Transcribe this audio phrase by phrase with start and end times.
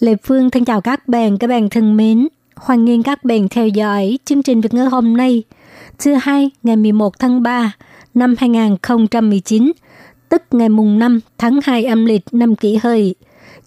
[0.00, 2.28] Lê Phương thân chào các bạn, các bạn thân mến.
[2.56, 5.42] Hoan nghênh các bạn theo dõi chương trình Việt ngữ hôm nay,
[5.98, 7.72] thứ hai ngày 11 tháng 3
[8.14, 9.72] năm 2019,
[10.28, 13.14] tức ngày mùng 5 tháng 2 âm lịch năm kỷ hợi.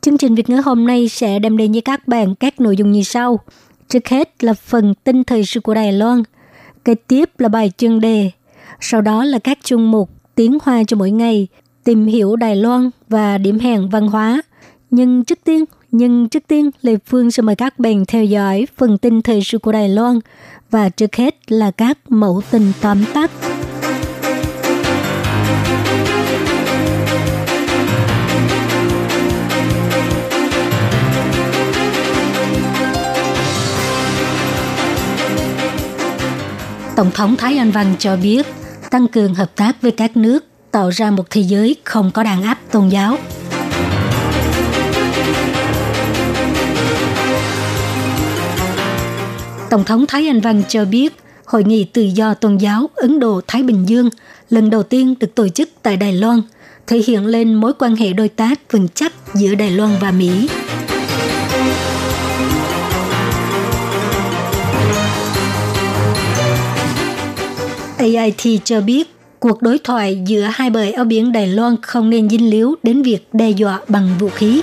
[0.02, 2.91] Chương trình Việt ngữ hôm nay sẽ đem đến với các bạn các nội dung
[2.91, 3.40] như sau.
[3.90, 6.24] Trước hết là phần tin thời sự của Đài Loan,
[6.86, 8.32] kế tiếp là bài chuyên đề,
[8.80, 11.48] sau đó là các chuyên mục tiếng hoa cho mỗi ngày,
[11.84, 14.41] tìm hiểu Đài Loan và điểm hẹn văn hóa.
[14.91, 18.98] Nhưng trước tiên nhưng trước tiên, Lê Phương sẽ mời các bạn theo dõi phần
[18.98, 20.20] tin thời sự của Đài Loan
[20.72, 23.32] và trước hết là các mẫu tin tóm tắt.
[36.96, 38.48] Tổng thống Thái Anh Văn cho biết
[38.91, 42.44] tăng cường hợp tác với các nước tạo ra một thế giới không có đàn
[42.44, 43.18] áp tôn giáo.
[49.74, 51.13] Tổng thống Thái Anh Văn cho biết,
[51.46, 54.10] Hội nghị tự do tôn giáo Ấn Độ-Thái Bình Dương
[54.49, 56.41] lần đầu tiên được tổ chức tại Đài Loan,
[56.88, 60.48] thể hiện lên mối quan hệ đối tác vững chắc giữa Đài Loan và Mỹ.
[67.97, 72.29] AIT cho biết, cuộc đối thoại giữa hai bờ eo biển Đài Loan không nên
[72.29, 74.62] dính líu đến việc đe dọa bằng vũ khí.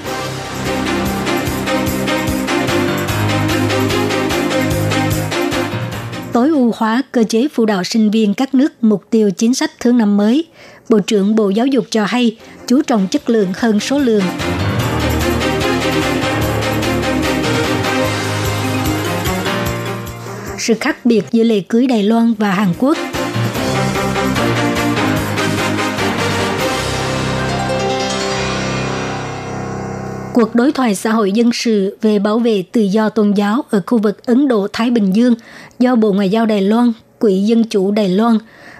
[6.32, 9.70] Tối ưu hóa cơ chế phụ đạo sinh viên các nước mục tiêu chính sách
[9.80, 10.44] thứ năm mới.
[10.88, 14.22] Bộ trưởng Bộ Giáo dục cho hay, chú trọng chất lượng hơn số lượng.
[20.58, 22.98] Sự khác biệt giữa lễ cưới Đài Loan và Hàn Quốc
[30.32, 33.82] cuộc đối thoại xã hội dân sự về bảo vệ tự do tôn giáo ở
[33.86, 35.34] khu vực Ấn Độ-Thái Bình Dương
[35.78, 38.38] do Bộ Ngoại giao Đài Loan, Quỹ Dân chủ Đài Loan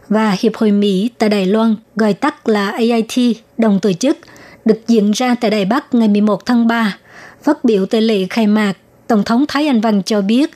[0.08, 4.18] và Hiệp hội Mỹ tại Đài Loan, gọi tắt là AIT, đồng tổ chức,
[4.64, 6.98] được diễn ra tại Đài Bắc ngày 11 tháng 3.
[7.42, 8.72] Phát biểu tại lễ khai mạc,
[9.06, 10.50] Tổng thống Thái Anh Văn cho biết,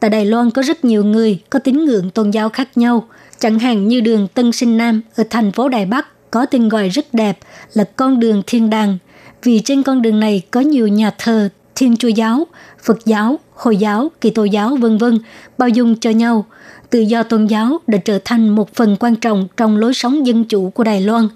[0.00, 3.08] tại Đài Loan có rất nhiều người có tín ngưỡng tôn giáo khác nhau,
[3.38, 6.88] chẳng hạn như đường Tân Sinh Nam ở thành phố Đài Bắc có tên gọi
[6.88, 7.38] rất đẹp
[7.74, 8.98] là con đường thiên đàng
[9.46, 12.46] vì trên con đường này có nhiều nhà thờ Thiên Chúa giáo,
[12.84, 15.18] Phật giáo, Hồi giáo, Kỳ Tô giáo vân vân
[15.58, 16.46] bao dung cho nhau.
[16.90, 20.44] Tự do tôn giáo đã trở thành một phần quan trọng trong lối sống dân
[20.44, 21.28] chủ của Đài Loan.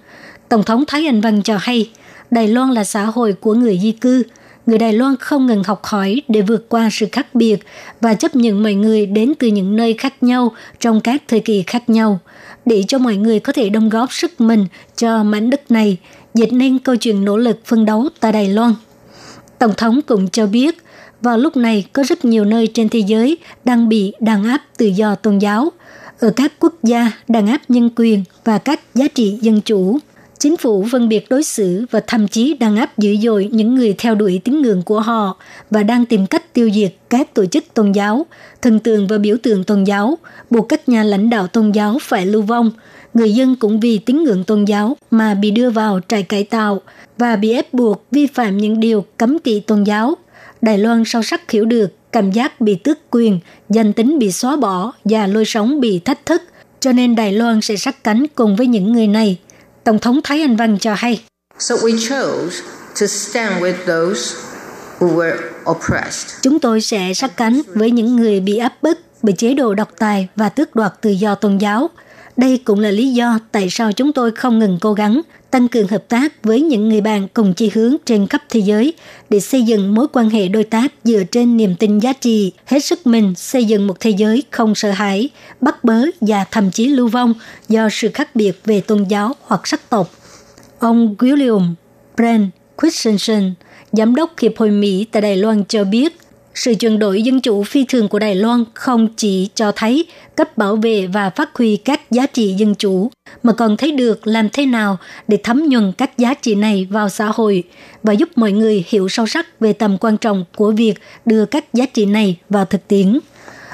[0.48, 1.91] Tổng thống Thái Anh Văn cho hay,
[2.31, 4.22] Đài Loan là xã hội của người di cư.
[4.66, 7.56] Người Đài Loan không ngừng học hỏi để vượt qua sự khác biệt
[8.00, 11.65] và chấp nhận mọi người đến từ những nơi khác nhau trong các thời kỳ
[11.66, 12.19] khác nhau,
[12.66, 14.66] để cho mọi người có thể đóng góp sức mình
[14.97, 15.97] cho mảnh đất này–
[16.35, 18.75] dịch nên câu chuyện nỗ lực phân đấu tại Đài Loan.
[19.59, 20.79] Tổng thống cũng cho biết,
[21.21, 24.87] vào lúc này có rất nhiều nơi trên thế giới đang bị đàn áp tự
[24.87, 25.73] do tôn giáo.
[26.21, 29.99] Ở các quốc gia đàn áp nhân quyền và các giá trị dân chủ,
[30.39, 33.95] chính phủ phân biệt đối xử và thậm chí đàn áp dữ dội những người
[33.99, 35.37] theo đuổi tín ngưỡng của họ
[35.71, 38.27] và đang tìm cách tiêu diệt các tổ chức tôn giáo,
[38.63, 40.19] thần tượng và biểu tượng tôn giáo,
[40.51, 42.71] buộc các nhà lãnh đạo tôn giáo phải lưu vong–
[43.15, 46.81] người dân cũng vì tín ngưỡng tôn giáo mà bị đưa vào trại cải tạo
[47.19, 50.15] và bị ép buộc vi phạm những điều cấm kỵ tôn giáo.
[50.62, 54.56] Đài Loan sâu sắc hiểu được cảm giác bị tước quyền, danh tính bị xóa
[54.56, 56.43] bỏ và lối sống bị thách thức,
[56.81, 59.38] cho nên Đài Loan sẽ sát cánh cùng với những người này.
[59.84, 61.22] Tổng thống Thái Anh Văn cho hay.
[61.59, 62.56] So we chose
[63.00, 64.37] to stand with those
[64.98, 65.37] who were
[65.71, 66.42] oppressed.
[66.42, 69.89] Chúng tôi sẽ sát cánh với những người bị áp bức bởi chế độ độc
[69.98, 71.91] tài và tước đoạt tự do tôn giáo–
[72.36, 75.88] đây cũng là lý do tại sao chúng tôi không ngừng cố gắng tăng cường
[75.88, 78.94] hợp tác với những người bạn cùng chi hướng trên khắp thế giới
[79.30, 82.84] để xây dựng mối quan hệ đối tác dựa trên niềm tin giá trị, hết
[82.84, 85.28] sức mình xây dựng một thế giới không sợ hãi,
[85.60, 87.34] bắt bớ và thậm chí lưu vong
[87.68, 90.10] do sự khác biệt về tôn giáo hoặc sắc tộc.
[90.78, 91.74] Ông William
[92.16, 92.50] Brent
[92.82, 93.53] Christensen,
[93.92, 96.20] giám đốc Hiệp hội Mỹ tại Đài Loan cho biết,
[96.55, 100.07] sự chuyển đổi dân chủ phi thường của Đài Loan không chỉ cho thấy
[100.37, 103.11] cách bảo vệ và phát huy các giá trị dân chủ,
[103.43, 104.99] mà còn thấy được làm thế nào
[105.29, 107.65] để thấm nhuần các giá trị này vào xã hội
[108.03, 110.95] và giúp mọi người hiểu sâu sắc về tầm quan trọng của việc
[111.25, 113.19] đưa các giá trị này vào thực tiễn.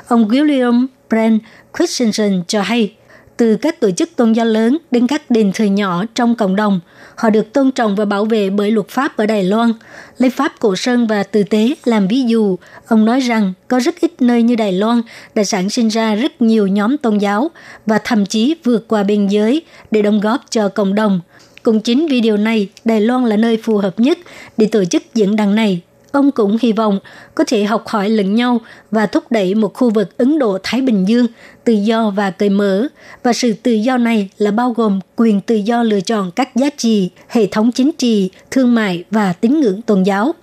[0.08, 1.40] Ông William Brand
[1.78, 2.92] Christensen cho hay,
[3.36, 6.80] từ các tổ chức tôn giáo lớn đến các đền thờ nhỏ trong cộng đồng.
[7.16, 9.72] Họ được tôn trọng và bảo vệ bởi luật pháp ở Đài Loan.
[10.18, 14.00] Lấy pháp cổ sơn và tử tế làm ví dụ, ông nói rằng có rất
[14.00, 15.02] ít nơi như Đài Loan
[15.34, 17.50] đã sản sinh ra rất nhiều nhóm tôn giáo
[17.86, 21.20] và thậm chí vượt qua biên giới để đóng góp cho cộng đồng.
[21.62, 24.18] Cũng chính vì điều này, Đài Loan là nơi phù hợp nhất
[24.56, 25.80] để tổ chức diễn đàn này
[26.16, 26.98] Ông cũng hy vọng
[27.34, 28.60] có thể học hỏi lẫn nhau
[28.90, 31.26] và thúc đẩy một khu vực Ấn Độ-Thái Bình Dương
[31.64, 32.88] tự do và cởi mở.
[33.22, 36.70] Và sự tự do này là bao gồm quyền tự do lựa chọn các giá
[36.76, 40.34] trị, hệ thống chính trị, thương mại và tín ngưỡng tôn giáo.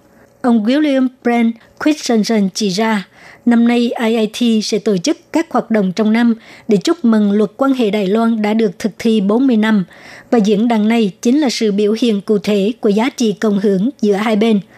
[0.42, 1.48] Ông William Brand
[1.84, 3.08] Christensen chỉ ra,
[3.46, 6.34] năm nay IIT sẽ tổ chức các hoạt động trong năm
[6.68, 9.86] để chúc mừng luật quan hệ Đài Loan đã được thực thi 40 năm
[10.32, 13.60] và diễn đàn này chính là sự biểu hiện cụ thể của giá trị cộng
[13.60, 14.60] hưởng giữa hai bên–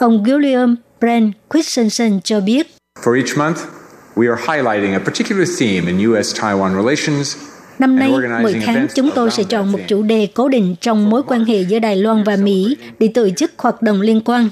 [0.00, 2.66] Ông William Brand Christensen cho biết.
[3.02, 3.58] For each month,
[4.16, 7.36] we are highlighting a particular theme in US-Taiwan relations
[7.78, 8.10] Năm nay,
[8.42, 11.60] mỗi tháng chúng tôi sẽ chọn một chủ đề cố định trong mối quan hệ
[11.60, 14.48] giữa Đài Loan và Mỹ để tổ chức hoạt động liên quan.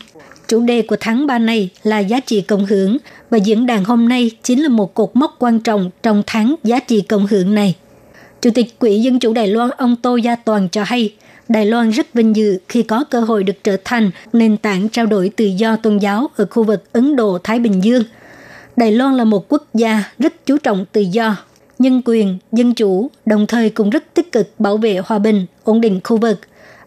[0.49, 2.97] Chủ đề của tháng 3 này là giá trị cộng hưởng
[3.31, 6.79] và diễn đàn hôm nay chính là một cột mốc quan trọng trong tháng giá
[6.79, 7.75] trị cộng hưởng này.
[8.43, 11.15] Chủ tịch Quỹ Dân chủ Đài Loan ông Tô Gia Toàn cho hay,
[11.49, 15.07] Đài Loan rất vinh dự khi có cơ hội được trở thành nền tảng trao
[15.07, 18.03] đổi tự do tôn giáo ở khu vực Ấn Độ-Thái Bình Dương.
[18.77, 21.37] Đài Loan là một quốc gia rất chú trọng tự do,
[21.79, 25.81] nhân quyền, dân chủ, đồng thời cũng rất tích cực bảo vệ hòa bình, ổn
[25.81, 26.41] định khu vực.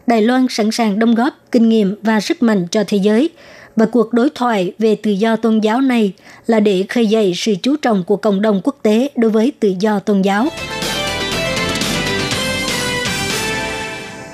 [0.06, 3.30] Đài Loan sẵn sàng đóng góp kinh nghiệm và sức mạnh cho thế giới,
[3.76, 6.12] và cuộc đối thoại về tự do tôn giáo này
[6.46, 9.74] là để khơi dậy sự chú trọng của cộng đồng quốc tế đối với tự
[9.80, 10.48] do tôn giáo.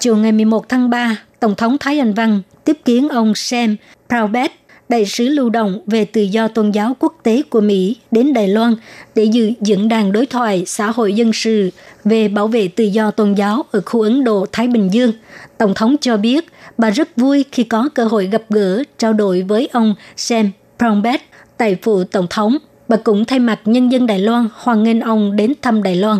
[0.01, 3.77] Chiều ngày 11 tháng 3, Tổng thống Thái Anh Văn tiếp kiến ông Sam
[4.09, 4.53] Proudbet,
[4.89, 8.49] đại sứ lưu động về tự do tôn giáo quốc tế của Mỹ đến Đài
[8.49, 8.75] Loan
[9.15, 11.71] để dự diễn đàn đối thoại xã hội dân sự
[12.05, 15.13] về bảo vệ tự do tôn giáo ở khu Ấn Độ-Thái Bình Dương.
[15.59, 16.49] Tổng thống cho biết
[16.79, 21.21] bà rất vui khi có cơ hội gặp gỡ, trao đổi với ông Sam Proudbet
[21.57, 22.59] tại phủ Tổng thống.
[22.89, 26.19] Bà cũng thay mặt nhân dân Đài Loan hoan nghênh ông đến thăm Đài Loan.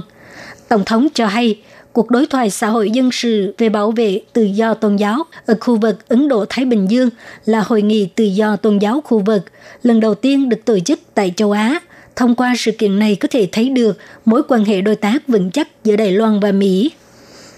[0.69, 1.57] Tổng thống cho hay
[1.99, 5.55] cuộc đối thoại xã hội dân sự về bảo vệ tự do tôn giáo ở
[5.61, 7.11] khu vực Ấn Độ-Thái Bình Dương
[7.45, 9.43] là hội nghị tự do tôn giáo khu vực,
[9.83, 11.81] lần đầu tiên được tổ chức tại châu Á.
[12.17, 15.51] Thông qua sự kiện này có thể thấy được mối quan hệ đối tác vững
[15.51, 16.91] chắc giữa Đài Loan và Mỹ.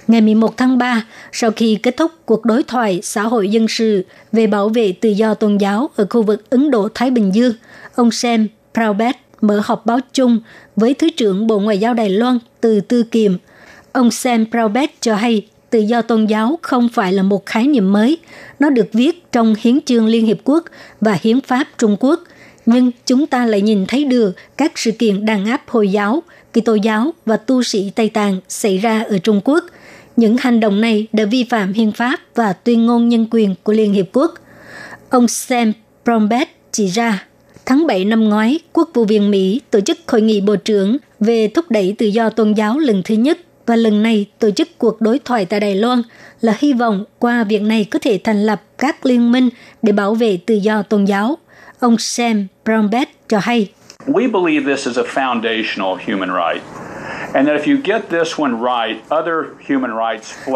[0.09, 4.05] Ngày 11 tháng 3, sau khi kết thúc cuộc đối thoại xã hội dân sự
[4.33, 7.53] về bảo vệ tự do tôn giáo ở khu vực Ấn Độ-Thái Bình Dương,
[7.95, 10.41] ông Sam Proudbet mở họp báo chung
[10.77, 13.37] với Thứ trưởng Bộ Ngoại giao Đài Loan từ Tư Kiệm–
[13.93, 17.93] Ông Sam Brownback cho hay tự do tôn giáo không phải là một khái niệm
[17.93, 18.19] mới.
[18.59, 20.65] Nó được viết trong Hiến chương Liên Hiệp Quốc
[21.01, 22.21] và Hiến pháp Trung Quốc.
[22.67, 26.23] Nhưng chúng ta lại nhìn thấy được các sự kiện đàn áp Hồi giáo,
[26.53, 29.65] Kitô giáo và tu sĩ Tây Tạng xảy ra ở Trung Quốc.
[30.17, 33.73] Những hành động này đã vi phạm hiến pháp và tuyên ngôn nhân quyền của
[33.73, 34.35] Liên Hiệp Quốc.
[35.11, 35.73] Ông Sam
[36.05, 37.27] Brownback chỉ ra,
[37.67, 41.49] tháng 7 năm ngoái, Quốc vụ viện Mỹ tổ chức hội nghị bộ trưởng về
[41.49, 43.39] thúc đẩy tự do tôn giáo lần thứ nhất
[43.71, 46.03] và lần này tổ chức cuộc đối thoại tại Đài Loan
[46.41, 49.49] là hy vọng qua việc này có thể thành lập các liên minh
[49.83, 51.39] để bảo vệ tự do tôn giáo.
[51.79, 53.69] Ông Sam Brownback cho hay.
[54.07, 56.63] We believe this is a foundational human right.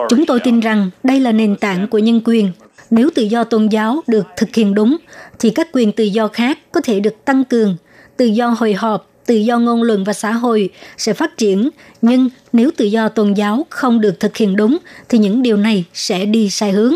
[0.08, 2.52] Chúng tôi tin rằng đây là nền tảng của nhân quyền.
[2.90, 4.96] Nếu tự do tôn giáo được thực hiện đúng,
[5.38, 7.76] thì các quyền tự do khác có thể được tăng cường.
[8.16, 11.70] Tự do hội họp, tự do ngôn luận và xã hội sẽ phát triển,
[12.02, 14.78] nhưng nếu tự do tôn giáo không được thực hiện đúng
[15.08, 16.94] thì những điều này sẽ đi sai hướng.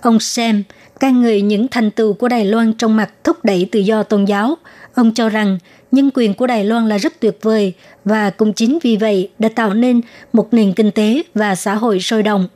[0.00, 0.62] Ông Sam
[1.00, 4.24] ca ngợi những thành tựu của Đài Loan trong mặt thúc đẩy tự do tôn
[4.24, 4.56] giáo.
[4.94, 5.58] Ông cho rằng
[5.92, 7.72] nhân quyền của Đài Loan là rất tuyệt vời
[8.04, 10.00] và cũng chính vì vậy đã tạo nên
[10.32, 12.48] một nền kinh tế và xã hội sôi động.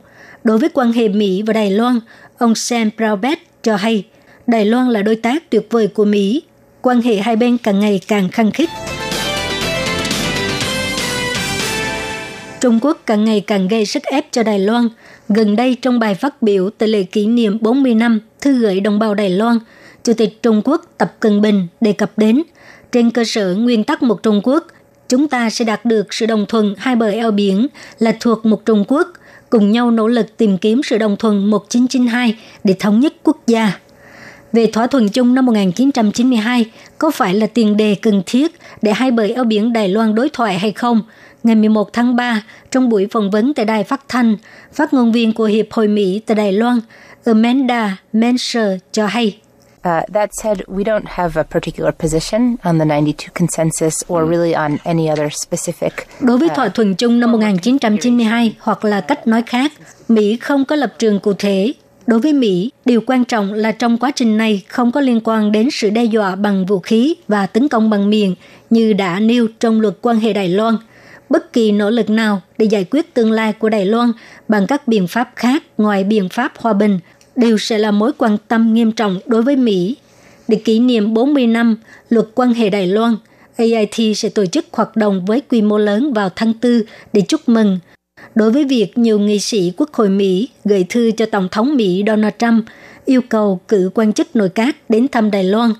[0.43, 1.99] Đối với quan hệ Mỹ và Đài Loan,
[2.37, 4.05] ông Sam Brownback cho hay
[4.47, 6.43] Đài Loan là đối tác tuyệt vời của Mỹ
[6.83, 8.69] quan hệ hai bên càng ngày càng khăng khít.
[12.61, 14.89] Trung Quốc càng ngày càng gây sức ép cho Đài Loan.
[15.29, 18.99] Gần đây trong bài phát biểu tại lễ kỷ niệm 40 năm thư gửi đồng
[18.99, 19.59] bào Đài Loan,
[20.03, 22.43] Chủ tịch Trung Quốc Tập Cận Bình đề cập đến
[22.91, 24.67] trên cơ sở nguyên tắc một Trung Quốc,
[25.09, 27.67] chúng ta sẽ đạt được sự đồng thuận hai bờ eo biển
[27.99, 29.07] là thuộc một Trung Quốc,
[29.49, 33.79] cùng nhau nỗ lực tìm kiếm sự đồng thuận 1992 để thống nhất quốc gia
[34.53, 36.65] về thỏa thuận chung năm 1992
[36.97, 40.29] có phải là tiền đề cần thiết để hai bờ eo biển Đài Loan đối
[40.29, 41.01] thoại hay không?
[41.43, 44.37] Ngày 11 tháng 3, trong buổi phỏng vấn tại đài phát thanh,
[44.73, 46.79] phát ngôn viên của Hiệp hội Mỹ tại Đài Loan,
[47.25, 49.39] Amanda Menser cho hay.
[49.87, 54.53] Uh, that said, we don't have a particular position on the 92 consensus or really
[54.53, 55.89] on any other specific.
[56.21, 59.71] Đối với thỏa thuận chung năm 1992 hoặc là cách nói khác,
[60.07, 61.73] Mỹ không có lập trường cụ thể
[62.07, 65.51] Đối với Mỹ, điều quan trọng là trong quá trình này không có liên quan
[65.51, 68.35] đến sự đe dọa bằng vũ khí và tấn công bằng miền
[68.69, 70.75] như đã nêu trong luật quan hệ Đài Loan.
[71.29, 74.11] Bất kỳ nỗ lực nào để giải quyết tương lai của Đài Loan
[74.47, 76.99] bằng các biện pháp khác ngoài biện pháp hòa bình
[77.35, 79.95] đều sẽ là mối quan tâm nghiêm trọng đối với Mỹ.
[80.47, 81.75] Để kỷ niệm 40 năm
[82.09, 83.15] luật quan hệ Đài Loan,
[83.57, 86.81] AIT sẽ tổ chức hoạt động với quy mô lớn vào tháng 4
[87.13, 87.79] để chúc mừng–
[88.35, 92.03] đối với việc nhiều nghị sĩ Quốc hội Mỹ gửi thư cho Tổng thống Mỹ
[92.07, 92.65] Donald Trump
[93.05, 95.71] yêu cầu cử quan chức nội các đến thăm Đài Loan,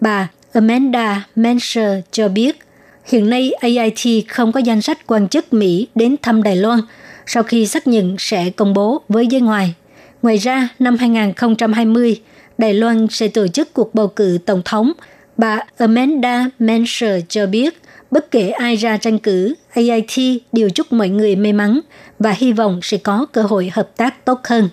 [0.00, 2.58] bà Amanda Menser cho biết
[3.04, 6.80] hiện nay AIT không có danh sách quan chức Mỹ đến thăm Đài Loan
[7.26, 9.74] sau khi xác nhận sẽ công bố với giới ngoài.
[10.22, 12.20] Ngoài ra, năm 2020,
[12.58, 14.92] Đài Loan sẽ tổ chức cuộc bầu cử tổng thống.
[15.36, 21.08] Bà Amanda Menser cho biết Bất kể ai ra tranh cử, AIT đều chúc mọi
[21.08, 21.80] người may mắn
[22.18, 24.68] và hy vọng sẽ có cơ hội hợp tác tốt hơn.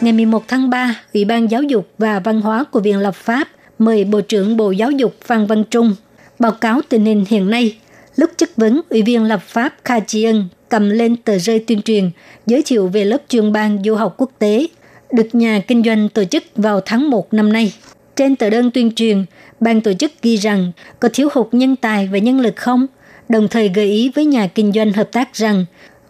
[0.00, 3.48] Ngày 11 tháng 3, Ủy ban Giáo dục và Văn hóa của Viện Lập pháp
[3.78, 5.94] mời Bộ trưởng Bộ Giáo dục Phan Văn Trung
[6.38, 7.78] báo cáo tình hình hiện nay.
[8.16, 11.82] Lúc chất vấn, Ủy viên lập pháp Kha Chi Ân cầm lên tờ rơi tuyên
[11.82, 12.10] truyền
[12.46, 14.66] giới thiệu về lớp chuyên ban du học quốc tế
[15.12, 17.72] được nhà kinh doanh tổ chức vào tháng 1 năm nay.
[18.16, 19.24] Trên tờ đơn tuyên truyền,
[19.62, 22.86] ban tổ chức ghi rằng có thiếu hụt nhân tài và nhân lực không,
[23.28, 25.64] đồng thời gợi ý với nhà kinh doanh hợp tác rằng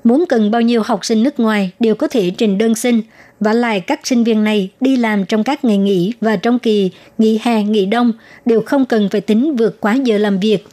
[0.04, 3.00] muốn cần bao nhiêu học sinh nước ngoài đều có thể trình đơn xin
[3.40, 6.90] và lại các sinh viên này đi làm trong các ngày nghỉ và trong kỳ
[7.18, 8.12] nghỉ hè, nghỉ đông
[8.44, 10.66] đều không cần phải tính vượt quá giờ làm việc.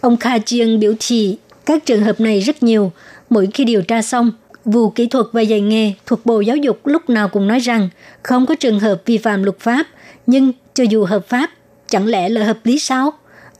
[0.00, 1.36] Ông Kha Chiên biểu thị
[1.66, 2.92] các trường hợp này rất nhiều.
[3.30, 4.32] Mỗi khi điều tra xong,
[4.64, 7.88] vụ kỹ thuật và dạy nghề thuộc Bộ Giáo dục lúc nào cũng nói rằng
[8.22, 9.86] không có trường hợp vi phạm luật pháp,
[10.26, 11.50] nhưng cho dù hợp pháp,
[11.94, 13.12] chẳng lẽ là hợp lý sao?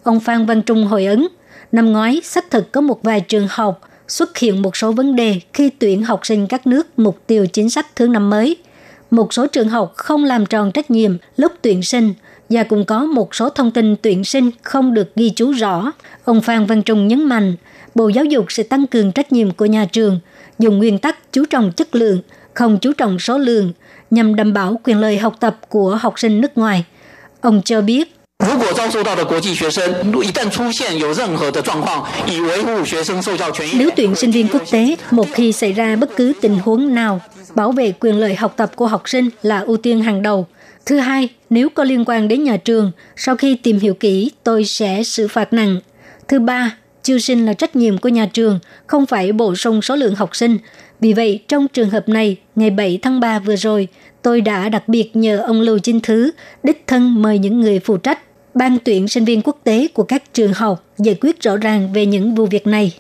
[0.03, 1.29] Ông Phan Văn Trung hồi ứng,
[1.73, 5.41] năm ngoái xác thực có một vài trường học xuất hiện một số vấn đề
[5.53, 8.57] khi tuyển học sinh các nước mục tiêu chính sách thứ năm mới.
[9.11, 12.15] Một số trường học không làm tròn trách nhiệm lúc tuyển sinh
[12.49, 15.93] và cũng có một số thông tin tuyển sinh không được ghi chú rõ.
[16.25, 17.57] Ông Phan Văn Trung nhấn mạnh,
[17.95, 20.21] Bộ Giáo dục sẽ tăng cường trách nhiệm của nhà trường,
[20.59, 22.23] dùng nguyên tắc chú trọng chất lượng,
[22.55, 23.73] không chú trọng số lượng,
[24.11, 26.85] nhằm đảm bảo quyền lợi học tập của học sinh nước ngoài.
[27.41, 28.15] Ông cho biết,
[33.79, 37.21] nếu tuyển sinh viên quốc tế, một khi xảy ra bất cứ tình huống nào,
[37.55, 40.47] bảo vệ quyền lợi học tập của học sinh là ưu tiên hàng đầu.
[40.87, 44.65] Thứ hai, nếu có liên quan đến nhà trường, sau khi tìm hiểu kỹ, tôi
[44.65, 45.81] sẽ xử phạt nặng.
[46.29, 49.97] Thứ ba, chiêu sinh là trách nhiệm của nhà trường, không phải bổ sung số
[49.97, 50.59] lượng học sinh.
[51.01, 53.89] Vì vậy, trong trường hợp này, ngày 7 tháng 3 vừa rồi,
[54.23, 56.31] tôi đã đặc biệt nhờ ông Lưu Chinh Thứ
[56.63, 58.19] đích thân mời những người phụ trách
[58.55, 62.07] ban tuyển sinh viên quốc tế của các trường học giải quyết rõ ràng về
[62.07, 62.93] những vụ việc này.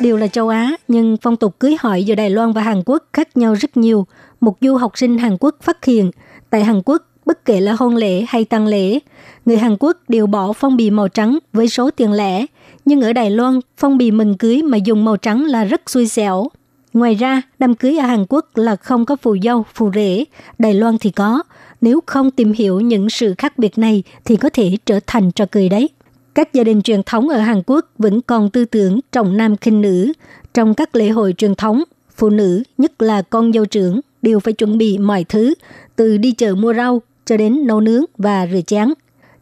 [0.00, 3.04] Đều là châu Á, nhưng phong tục cưới hỏi giữa Đài Loan và Hàn Quốc
[3.12, 4.06] khác nhau rất nhiều.
[4.40, 6.10] Một du học sinh Hàn Quốc phát hiện,
[6.50, 8.98] tại Hàn Quốc, bất kể là hôn lễ hay tăng lễ,
[9.44, 12.46] người Hàn Quốc đều bỏ phong bì màu trắng với số tiền lẻ.
[12.84, 16.08] Nhưng ở Đài Loan, phong bì mừng cưới mà dùng màu trắng là rất xui
[16.08, 16.48] xẻo.
[16.94, 20.24] Ngoài ra, đám cưới ở Hàn Quốc là không có phù dâu, phù rể,
[20.58, 21.42] Đài Loan thì có.
[21.80, 25.44] Nếu không tìm hiểu những sự khác biệt này thì có thể trở thành trò
[25.50, 25.88] cười đấy.
[26.34, 29.80] Các gia đình truyền thống ở Hàn Quốc vẫn còn tư tưởng trọng nam khinh
[29.80, 30.12] nữ.
[30.54, 31.82] Trong các lễ hội truyền thống,
[32.16, 35.54] phụ nữ, nhất là con dâu trưởng, đều phải chuẩn bị mọi thứ,
[35.96, 38.88] từ đi chợ mua rau cho đến nấu nướng và rửa chén.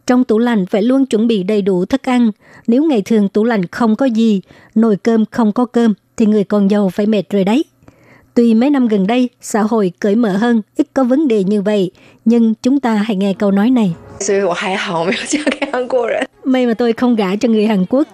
[0.06, 2.30] Trong tủ lạnh phải luôn chuẩn bị đầy đủ thức ăn.
[2.66, 4.40] Nếu ngày thường tủ lạnh không có gì,
[4.75, 7.64] nồi cơm không có cơm, thì người con dâu phải mệt rồi đấy.
[8.34, 11.62] Tuy mấy năm gần đây, xã hội cởi mở hơn, ít có vấn đề như
[11.62, 11.90] vậy,
[12.24, 13.94] nhưng chúng ta hãy nghe câu nói này.
[16.44, 18.08] May mà tôi không gả cho người Hàn Quốc.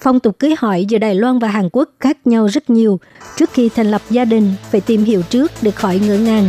[0.00, 3.00] Phong tục cưới hỏi giữa Đài Loan và Hàn Quốc khác nhau rất nhiều.
[3.36, 6.48] Trước khi thành lập gia đình, phải tìm hiểu trước để khỏi ngỡ ngàng.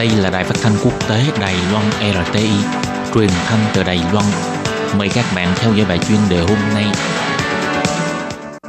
[0.00, 1.84] Đây là đài phát thanh quốc tế Đài Loan
[2.24, 2.48] RTI,
[3.14, 4.24] truyền thanh từ Đài Loan.
[4.98, 6.84] Mời các bạn theo dõi bài chuyên đề hôm nay.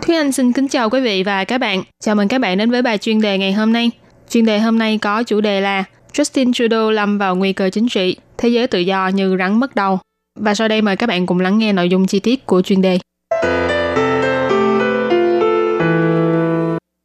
[0.02, 1.84] Thúy Anh xin kính chào quý vị và các bạn.
[2.04, 3.92] Chào mừng các bạn đến với bài chuyên đề ngày hôm nay.
[4.30, 5.84] Chuyên đề hôm nay có chủ đề là
[6.14, 9.76] Justin Trudeau lâm vào nguy cơ chính trị, thế giới tự do như rắn mất
[9.76, 10.00] đầu.
[10.40, 12.82] Và sau đây mời các bạn cùng lắng nghe nội dung chi tiết của chuyên
[12.82, 13.00] đề.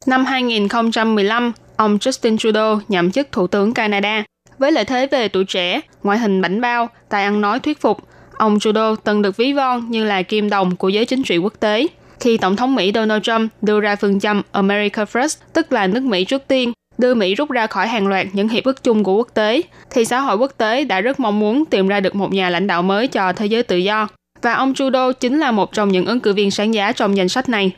[0.07, 4.25] Năm 2015, ông Justin Trudeau nhậm chức Thủ tướng Canada.
[4.59, 7.99] Với lợi thế về tuổi trẻ, ngoại hình bảnh bao, tài ăn nói thuyết phục,
[8.33, 11.53] ông Trudeau từng được ví von như là kim đồng của giới chính trị quốc
[11.61, 11.87] tế.
[12.21, 16.03] Khi Tổng thống Mỹ Donald Trump đưa ra phương châm America First, tức là nước
[16.03, 19.15] Mỹ trước tiên, đưa Mỹ rút ra khỏi hàng loạt những hiệp ước chung của
[19.15, 22.33] quốc tế, thì xã hội quốc tế đã rất mong muốn tìm ra được một
[22.33, 24.09] nhà lãnh đạo mới cho thế giới tự do.
[24.43, 27.29] Và ông Trudeau chính là một trong những ứng cử viên sáng giá trong danh
[27.29, 27.73] sách này.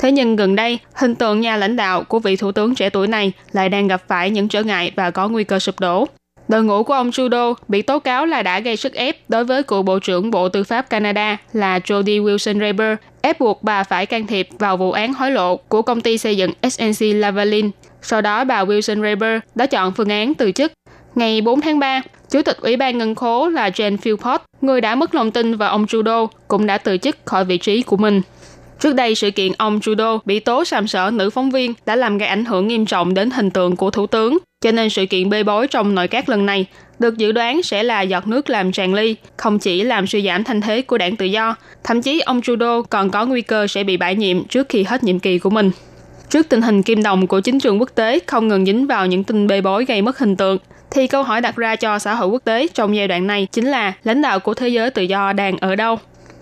[0.00, 3.06] Thế nhưng gần đây, hình tượng nhà lãnh đạo của vị thủ tướng trẻ tuổi
[3.06, 6.06] này lại đang gặp phải những trở ngại và có nguy cơ sụp đổ.
[6.48, 9.62] Đội ngũ của ông Trudeau bị tố cáo là đã gây sức ép đối với
[9.62, 14.26] cựu Bộ trưởng Bộ Tư pháp Canada là Jody Wilson-Raybould, ép buộc bà phải can
[14.26, 17.70] thiệp vào vụ án hối lộ của công ty xây dựng SNC-Lavalin.
[18.02, 20.72] Sau đó, bà Wilson-Raybould đã chọn phương án từ chức.
[21.14, 24.94] Ngày 4 tháng 3, Chủ tịch Ủy ban Ngân khố là Jane Philpott, người đã
[24.94, 28.22] mất lòng tin vào ông Trudeau, cũng đã từ chức khỏi vị trí của mình.
[28.80, 32.18] Trước đây, sự kiện ông Trudeau bị tố sàm sỡ nữ phóng viên đã làm
[32.18, 34.38] gây ảnh hưởng nghiêm trọng đến hình tượng của thủ tướng.
[34.64, 36.66] Cho nên sự kiện bê bối trong nội các lần này
[36.98, 40.44] được dự đoán sẽ là giọt nước làm tràn ly, không chỉ làm suy giảm
[40.44, 43.84] thanh thế của đảng tự do, thậm chí ông Trudeau còn có nguy cơ sẽ
[43.84, 45.70] bị bãi nhiệm trước khi hết nhiệm kỳ của mình.
[46.30, 49.24] Trước tình hình kim đồng của chính trường quốc tế không ngừng dính vào những
[49.24, 50.58] tin bê bối gây mất hình tượng,
[50.90, 53.66] thì câu hỏi đặt ra cho xã hội quốc tế trong giai đoạn này chính
[53.66, 55.98] là lãnh đạo của thế giới tự do đang ở đâu?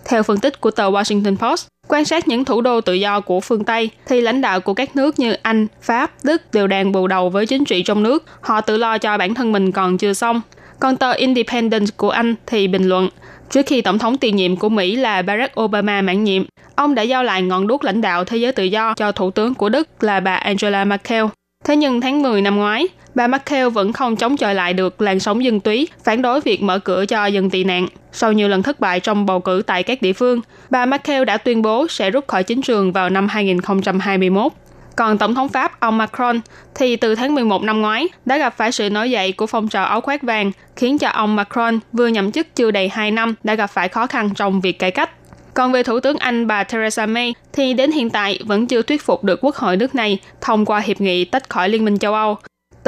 [0.08, 3.40] Theo phân tích của tờ Washington Post, quan sát những thủ đô tự do của
[3.40, 7.06] phương Tây, thì lãnh đạo của các nước như Anh, Pháp, Đức đều đang bù
[7.06, 8.24] đầu với chính trị trong nước.
[8.40, 10.40] Họ tự lo cho bản thân mình còn chưa xong.
[10.80, 13.08] Còn tờ Independent của Anh thì bình luận,
[13.50, 16.42] trước khi tổng thống tiền nhiệm của Mỹ là Barack Obama mãn nhiệm,
[16.74, 19.54] ông đã giao lại ngọn đuốc lãnh đạo thế giới tự do cho thủ tướng
[19.54, 21.24] của Đức là bà Angela Merkel.
[21.64, 25.20] Thế nhưng tháng 10 năm ngoái, bà Merkel vẫn không chống chọi lại được làn
[25.20, 27.86] sóng dân túy, phản đối việc mở cửa cho dân tị nạn.
[28.12, 31.36] Sau nhiều lần thất bại trong bầu cử tại các địa phương, bà Merkel đã
[31.36, 34.52] tuyên bố sẽ rút khỏi chính trường vào năm 2021.
[34.96, 36.40] Còn Tổng thống Pháp ông Macron
[36.74, 39.84] thì từ tháng 11 năm ngoái đã gặp phải sự nổi dậy của phong trào
[39.84, 43.54] áo khoác vàng, khiến cho ông Macron vừa nhậm chức chưa đầy 2 năm đã
[43.54, 45.10] gặp phải khó khăn trong việc cải cách.
[45.54, 49.02] Còn về Thủ tướng Anh bà Theresa May thì đến hiện tại vẫn chưa thuyết
[49.02, 52.14] phục được quốc hội nước này thông qua hiệp nghị tách khỏi Liên minh châu
[52.14, 52.38] Âu.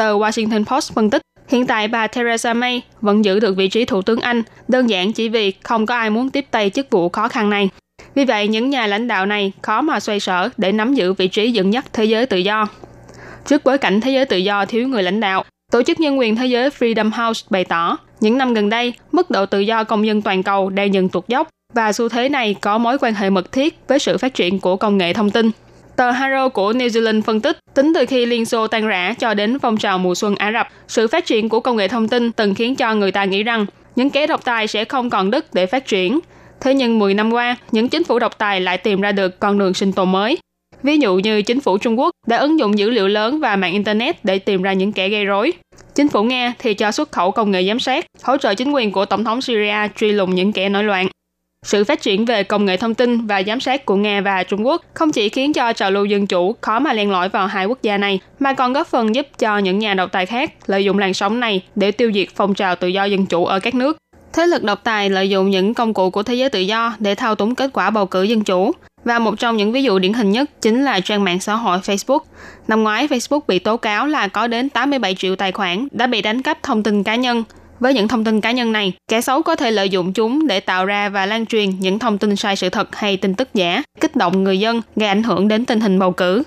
[0.00, 3.84] Tờ Washington Post phân tích, hiện tại bà Theresa May vẫn giữ được vị trí
[3.84, 7.08] Thủ tướng Anh, đơn giản chỉ vì không có ai muốn tiếp tay chức vụ
[7.08, 7.68] khó khăn này.
[8.14, 11.28] Vì vậy, những nhà lãnh đạo này khó mà xoay sở để nắm giữ vị
[11.28, 12.66] trí dẫn dắt thế giới tự do.
[13.46, 16.36] Trước bối cảnh thế giới tự do thiếu người lãnh đạo, Tổ chức Nhân quyền
[16.36, 20.06] Thế giới Freedom House bày tỏ, những năm gần đây, mức độ tự do công
[20.06, 23.30] dân toàn cầu đang dần tụt dốc và xu thế này có mối quan hệ
[23.30, 25.50] mật thiết với sự phát triển của công nghệ thông tin.
[26.00, 29.34] Tờ Haro của New Zealand phân tích, tính từ khi Liên Xô tan rã cho
[29.34, 32.32] đến phong trào mùa xuân Ả Rập, sự phát triển của công nghệ thông tin
[32.32, 35.44] từng khiến cho người ta nghĩ rằng những kẻ độc tài sẽ không còn đức
[35.52, 36.18] để phát triển.
[36.60, 39.58] Thế nhưng 10 năm qua, những chính phủ độc tài lại tìm ra được con
[39.58, 40.38] đường sinh tồn mới.
[40.82, 43.72] Ví dụ như chính phủ Trung Quốc đã ứng dụng dữ liệu lớn và mạng
[43.72, 45.52] Internet để tìm ra những kẻ gây rối.
[45.94, 48.92] Chính phủ Nga thì cho xuất khẩu công nghệ giám sát, hỗ trợ chính quyền
[48.92, 51.06] của Tổng thống Syria truy lùng những kẻ nổi loạn.
[51.66, 54.66] Sự phát triển về công nghệ thông tin và giám sát của Nga và Trung
[54.66, 57.66] Quốc không chỉ khiến cho trào lưu dân chủ khó mà len lỏi vào hai
[57.66, 60.84] quốc gia này, mà còn góp phần giúp cho những nhà độc tài khác lợi
[60.84, 63.74] dụng làn sóng này để tiêu diệt phong trào tự do dân chủ ở các
[63.74, 63.96] nước.
[64.32, 67.14] Thế lực độc tài lợi dụng những công cụ của thế giới tự do để
[67.14, 68.72] thao túng kết quả bầu cử dân chủ.
[69.04, 71.78] Và một trong những ví dụ điển hình nhất chính là trang mạng xã hội
[71.78, 72.20] Facebook.
[72.68, 76.22] Năm ngoái, Facebook bị tố cáo là có đến 87 triệu tài khoản đã bị
[76.22, 77.44] đánh cắp thông tin cá nhân,
[77.80, 80.60] với những thông tin cá nhân này, kẻ xấu có thể lợi dụng chúng để
[80.60, 83.82] tạo ra và lan truyền những thông tin sai sự thật hay tin tức giả,
[84.00, 86.42] kích động người dân, gây ảnh hưởng đến tình hình bầu cử.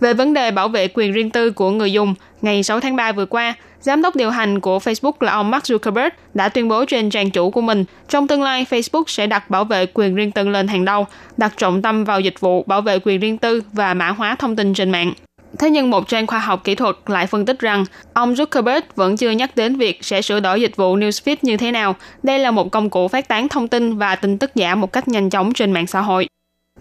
[0.00, 3.12] Về vấn đề bảo vệ quyền riêng tư của người dùng, ngày 6 tháng 3
[3.12, 6.84] vừa qua, giám đốc điều hành của Facebook là ông Mark Zuckerberg đã tuyên bố
[6.84, 10.30] trên trang chủ của mình, trong tương lai Facebook sẽ đặt bảo vệ quyền riêng
[10.30, 13.62] tư lên hàng đầu, đặt trọng tâm vào dịch vụ bảo vệ quyền riêng tư
[13.72, 15.12] và mã hóa thông tin trên mạng.
[15.58, 19.16] Thế nhưng một trang khoa học kỹ thuật lại phân tích rằng ông Zuckerberg vẫn
[19.16, 21.96] chưa nhắc đến việc sẽ sửa đổi dịch vụ Newsfeed như thế nào.
[22.22, 25.08] Đây là một công cụ phát tán thông tin và tin tức giả một cách
[25.08, 26.28] nhanh chóng trên mạng xã hội.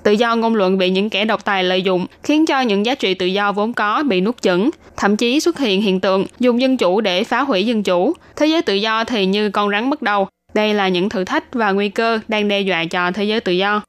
[0.03, 2.95] Tự do ngôn luận bị những kẻ độc tài lợi dụng, khiến cho những giá
[2.95, 6.62] trị tự do vốn có bị nuốt chửng, thậm chí xuất hiện hiện tượng dùng
[6.62, 8.13] dân chủ để phá hủy dân chủ.
[8.36, 10.27] Thế giới tự do thì như con rắn mất đầu.
[10.53, 13.51] Đây là những thử thách và nguy cơ đang đe dọa cho thế giới tự
[13.51, 13.82] do.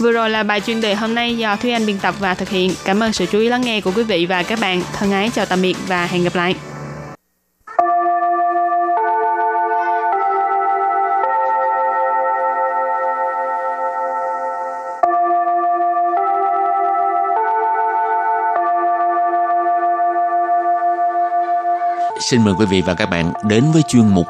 [0.00, 2.48] Vừa rồi là bài chuyên đề hôm nay do Thúy Anh biên tập và thực
[2.48, 2.72] hiện.
[2.84, 4.82] Cảm ơn sự chú ý lắng nghe của quý vị và các bạn.
[4.92, 6.54] Thân ái chào tạm biệt và hẹn gặp lại.
[22.30, 24.26] Xin mời quý vị và các bạn đến với chuyên mục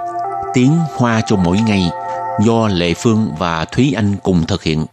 [0.54, 1.90] Tiếng Hoa cho mỗi ngày
[2.44, 4.86] do Lệ Phương và Thúy Anh cùng thực hiện.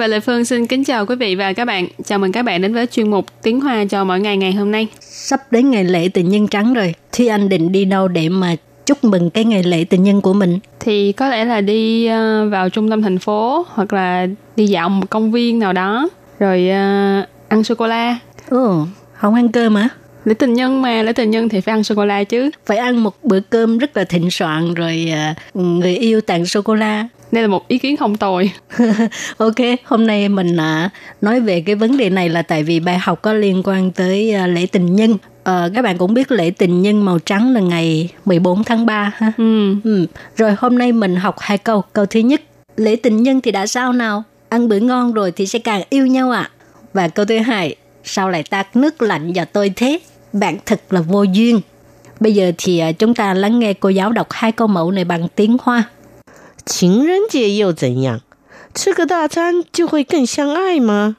[0.00, 1.86] Và Lệ Phương xin kính chào quý vị và các bạn.
[2.04, 4.70] Chào mừng các bạn đến với chuyên mục Tiếng Hoa cho mỗi ngày ngày hôm
[4.70, 4.86] nay.
[5.00, 6.94] Sắp đến ngày lễ tình nhân trắng rồi.
[7.12, 10.32] Thúy Anh định đi đâu để mà chúc mừng cái ngày lễ tình nhân của
[10.32, 10.58] mình?
[10.80, 14.88] Thì có lẽ là đi ờ, vào trung tâm thành phố hoặc là đi dạo
[14.88, 16.08] một công viên nào đó
[16.38, 18.18] rồi uh, ăn sô cô la.
[18.48, 19.88] Ồ, không ăn cơm hả?
[20.24, 22.50] Lễ tình nhân mà, lễ tình nhân thì phải ăn sô cô la chứ.
[22.66, 26.62] Phải ăn một bữa cơm rất là thịnh soạn rồi uh, người yêu tặng sô
[26.62, 27.08] cô la.
[27.32, 28.52] Đây là một ý kiến không tồi.
[29.36, 30.90] ok, hôm nay mình uh,
[31.20, 34.34] nói về cái vấn đề này là tại vì bài học có liên quan tới
[34.44, 35.12] uh, lễ tình nhân.
[35.12, 39.12] Uh, các bạn cũng biết lễ tình nhân màu trắng là ngày 14 tháng 3
[39.16, 39.32] ha.
[39.38, 39.74] Ừ.
[39.84, 40.06] Ừ.
[40.36, 41.82] Rồi hôm nay mình học hai câu.
[41.92, 42.42] Câu thứ nhất,
[42.76, 44.22] lễ tình nhân thì đã sao nào?
[44.48, 46.40] Ăn bữa ngon rồi thì sẽ càng yêu nhau ạ.
[46.40, 46.50] À?
[46.92, 49.98] Và câu thứ hai, sao lại tạt nước lạnh vào tôi thế?
[50.32, 51.60] Bạn thật là vô duyên.
[52.20, 55.04] Bây giờ thì uh, chúng ta lắng nghe cô giáo đọc hai câu mẫu này
[55.04, 55.84] bằng tiếng Hoa.
[56.69, 58.21] 情人节又怎样？
[58.73, 61.17] 吃个大餐就会更相爱吗？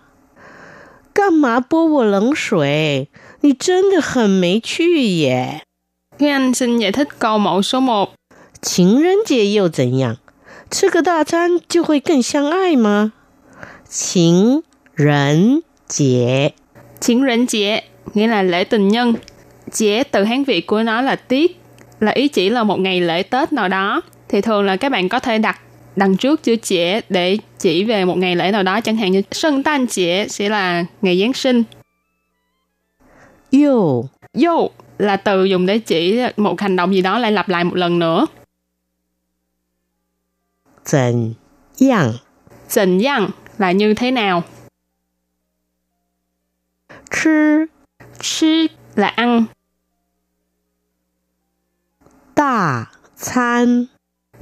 [1.14, 3.08] 干嘛泼我冷水？
[3.40, 5.62] 你真的很没趣耶！
[6.18, 8.08] Thúy Anh xin giải thích câu mẫu số 1.
[8.60, 10.16] 情人节又怎样？
[10.70, 13.12] 吃个大餐就会更相爱吗？
[13.88, 14.62] 情
[14.94, 16.54] 人节
[17.00, 17.82] Chiến rỉnh chế
[18.14, 19.14] nghĩa là lễ tình nhân.
[19.72, 21.60] Chế từ Hán Việt của nó là tiết,
[22.00, 24.02] là ý chỉ là một ngày lễ Tết nào đó.
[24.31, 25.59] thì thường là các bạn có thể đặt
[25.95, 29.21] đằng trước chữ trẻ để chỉ về một ngày lễ nào đó chẳng hạn như
[29.31, 31.63] sân tan trẻ sẽ là ngày Giáng sinh.
[33.49, 34.05] yêu
[34.45, 34.67] Yo
[34.97, 37.99] là từ dùng để chỉ một hành động gì đó lại lặp lại một lần
[37.99, 38.25] nữa.
[40.85, 41.33] Zhen
[41.89, 42.13] yang.
[42.69, 44.43] Zhen yang là như thế nào?
[47.09, 47.65] Chứ.
[48.19, 49.45] Chứ là ăn.
[52.35, 52.85] Đà
[53.17, 53.85] chán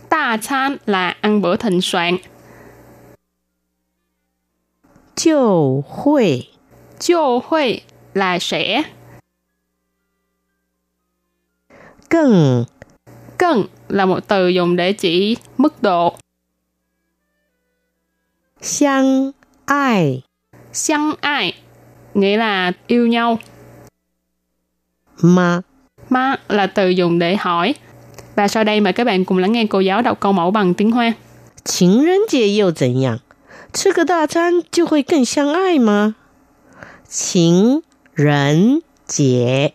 [0.09, 2.17] Đà chán là ăn bữa thịnh soạn.
[5.15, 6.47] Chiều hội
[6.99, 7.81] Chiều hội
[8.13, 8.83] là sẽ.
[12.09, 12.63] Cần
[13.37, 16.17] Cần là một từ dùng để chỉ mức độ.
[18.61, 19.31] Xiang
[19.65, 20.21] ai
[20.73, 21.53] Xiang ai
[22.13, 23.39] nghĩa là yêu nhau.
[25.21, 25.61] Mà
[26.09, 27.75] Mà là từ dùng để hỏi.
[28.38, 30.74] Và sau đây mời các bạn cùng lắng nghe cô giáo đọc câu mẫu bằng
[30.74, 31.14] tiếng Hoa.
[31.64, 33.20] 情人节又怎样？
[33.72, 36.14] 吃个大餐就会更相爱吗？
[37.08, 39.72] 情人节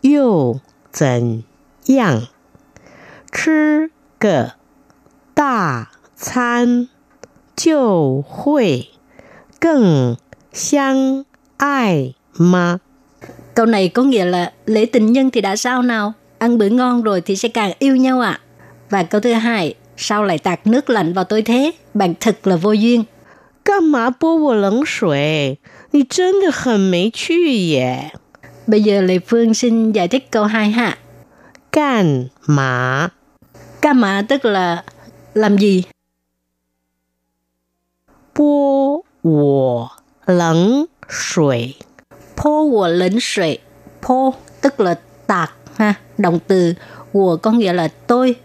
[0.00, 0.60] 又
[0.92, 1.44] 怎
[1.86, 2.28] 样？
[3.30, 4.54] 吃个
[5.34, 6.88] 大餐
[7.54, 8.88] 就会
[9.60, 10.16] 更
[10.52, 11.24] 相
[11.58, 12.80] 爱吗？
[13.54, 16.14] Câu này có nghĩa là lễ tình nhân thì đã sao nào?
[16.37, 18.31] ăn bữa ngon rồi thì sẽ càng yêu nhau ạ.
[18.31, 18.41] À.
[18.89, 21.71] Và câu thứ hai, sao lại tạt nước lạnh vào tôi thế?
[21.93, 23.03] Bạn thật là vô duyên.
[23.65, 25.55] Cảm mà bố vô lẫn suệ?
[26.09, 27.33] Chân hẳn mấy chú.
[28.67, 30.97] Bây giờ Lê Phương xin giải thích câu hai ha.
[31.71, 33.07] Can mà.
[33.81, 34.83] Can mà tức là
[35.33, 35.83] làm gì?
[38.37, 39.87] Bố vô
[40.25, 41.69] lẫn suệ.
[42.43, 43.57] Bố vô lẫn suệ.
[44.07, 46.73] Bố tức là tạt ha Động từ
[47.13, 48.35] của có nghĩa là tôi.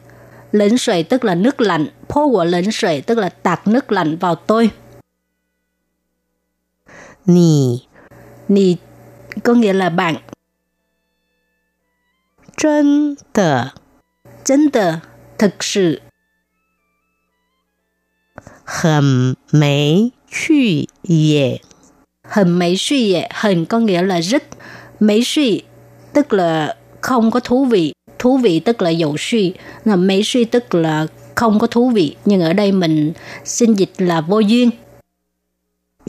[0.53, 1.87] Lấn sủy tức là nước lạnh.
[2.09, 4.71] phô của lấn sủy tức là tạt nước lạnh vào tôi.
[7.27, 7.83] Nì.
[8.49, 8.77] Nì
[9.45, 10.17] có nghĩa là bạn.
[12.57, 13.65] Chân tờ.
[14.45, 14.93] Chân tờ.
[15.39, 16.01] Thực sự.
[18.65, 21.59] Hầm mấy chuy yệ.
[22.23, 23.29] Hầm mấy suy yệ.
[23.31, 24.43] Hầm có nghĩa là rất.
[25.01, 25.63] Mấy suy
[26.13, 27.94] tức là không có thú vị.
[28.20, 29.54] Thú vị tức là dầu suy.
[29.86, 32.16] Là mấy suy tức là không có thú vị.
[32.26, 33.14] Nhưng ở đây mình
[33.46, 34.70] xin dịch là vô duyên.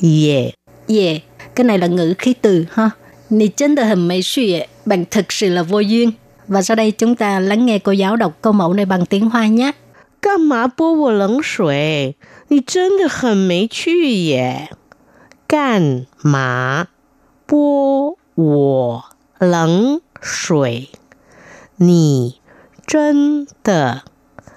[0.02, 0.52] 耶
[0.88, 1.22] Yeah,
[1.54, 2.90] cái này là ngữ khí từ ha.
[3.30, 6.12] Nì chân tờ hình mấy suy ấy, bạn thực sự là vô duyên.
[6.48, 9.30] Và sau đây chúng ta lắng nghe cô giáo đọc câu mẫu này bằng tiếng
[9.30, 9.72] Hoa nhé.
[10.20, 12.16] 干嘛泼我冷水？
[12.48, 14.70] 你真的很没趣耶！
[15.46, 16.88] 干嘛
[17.46, 19.04] 泼我
[19.38, 20.89] 冷 水，
[21.77, 22.39] 你
[22.86, 24.03] 真的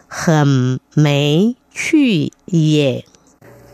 [0.09, 3.05] 很没趣耶。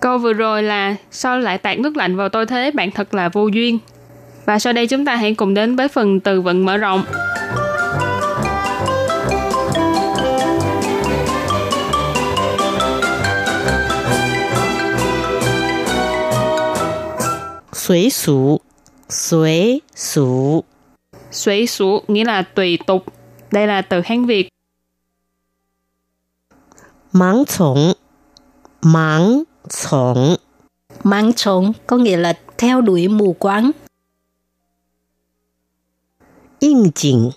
[0.00, 3.29] Câu vừa rồi là sao lại tạt nước lạnh vào tôi thế bạn thật là
[3.29, 3.79] vô duyên.
[4.44, 7.05] Và sau đây chúng ta hãy cùng đến với phần từ vựng mở rộng.
[17.72, 18.61] Suối sủ,
[19.09, 20.64] suối sủ
[21.31, 23.05] Xuế số nghĩa là tùy tục.
[23.51, 24.49] Đây là từ Hán Việt.
[27.12, 27.93] Máng chủng
[28.83, 30.37] Máng chủng
[31.05, 33.71] Máng chủng có nghĩa là theo đuổi mù quáng.
[36.59, 37.31] Yên chỉnh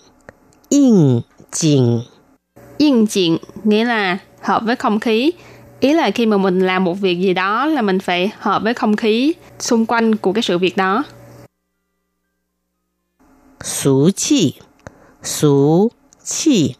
[0.68, 1.20] Yên
[1.52, 2.00] chỉnh
[2.78, 5.32] Yên chỉnh nghĩa là hợp với không khí.
[5.80, 8.74] Ý là khi mà mình làm một việc gì đó là mình phải hợp với
[8.74, 11.04] không khí xung quanh của cái sự việc đó.
[13.63, 14.55] 俗气，
[15.23, 15.91] 俗
[16.23, 16.75] 气，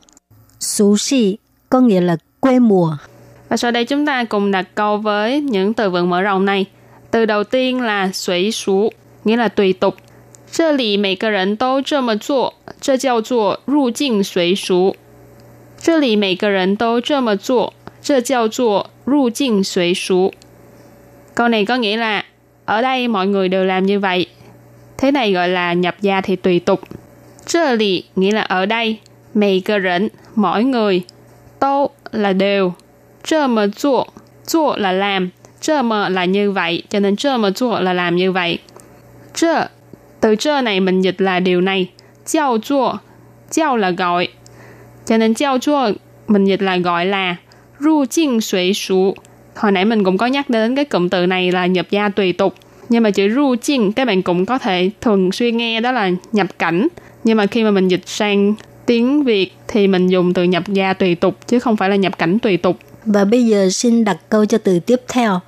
[0.60, 1.38] Xú xì
[1.70, 2.98] có nghĩa là quê mùa.
[3.50, 6.66] Và sau đây chúng ta cùng đặt câu với những từ vựng mở rộng này.
[7.12, 8.90] Từ đầu tiên là suy sú,
[9.24, 9.96] nghĩa là tùy tục.
[10.52, 14.96] 这里每个人都这么做，这叫做入境随俗。
[15.80, 20.34] 这里每个人都这么做，这叫做入境随俗。
[21.36, 22.26] Câu này có nghĩa là
[22.66, 24.28] ở đây mọi người đều làm như vậy.
[24.99, 26.81] Thế này gọi là nhập gia thì tùy tục.
[27.47, 28.99] Chơ lì nghĩa là ở đây,
[29.35, 31.03] mày cơ rỉnh, mỗi người.
[31.59, 32.73] Tô là đều.
[33.25, 34.05] Chơ mờ chua,
[34.49, 35.31] chua là làm.
[35.61, 38.59] Chơ mờ là như vậy, cho nên chơ mờ chua là làm như vậy.
[39.35, 39.69] Chơ,
[40.21, 41.91] từ chơ này mình dịch là điều này.
[42.27, 42.97] Giao chua,
[43.51, 44.29] giao là gọi.
[45.07, 45.93] Cho nên giao chua
[46.29, 47.37] mình dịch là gọi là
[47.79, 49.15] ru chinh suy sú.
[49.57, 52.33] Hồi nãy mình cũng có nhắc đến cái cụm từ này là nhập gia tùy
[52.33, 52.55] tục
[52.90, 56.12] Nhưng mà chữ ru chinh các bạn cũng có thể thường xuyên nghe đó là
[56.32, 56.88] nhập cảnh.
[57.24, 58.54] Nhưng mà khi mà mình dịch sang
[58.86, 62.18] tiếng Việt thì mình dùng từ nhập gia tùy tục chứ không phải là nhập
[62.18, 62.78] cảnh tùy tục.
[63.06, 65.40] Và bây giờ xin đặt câu cho từ tiếp theo.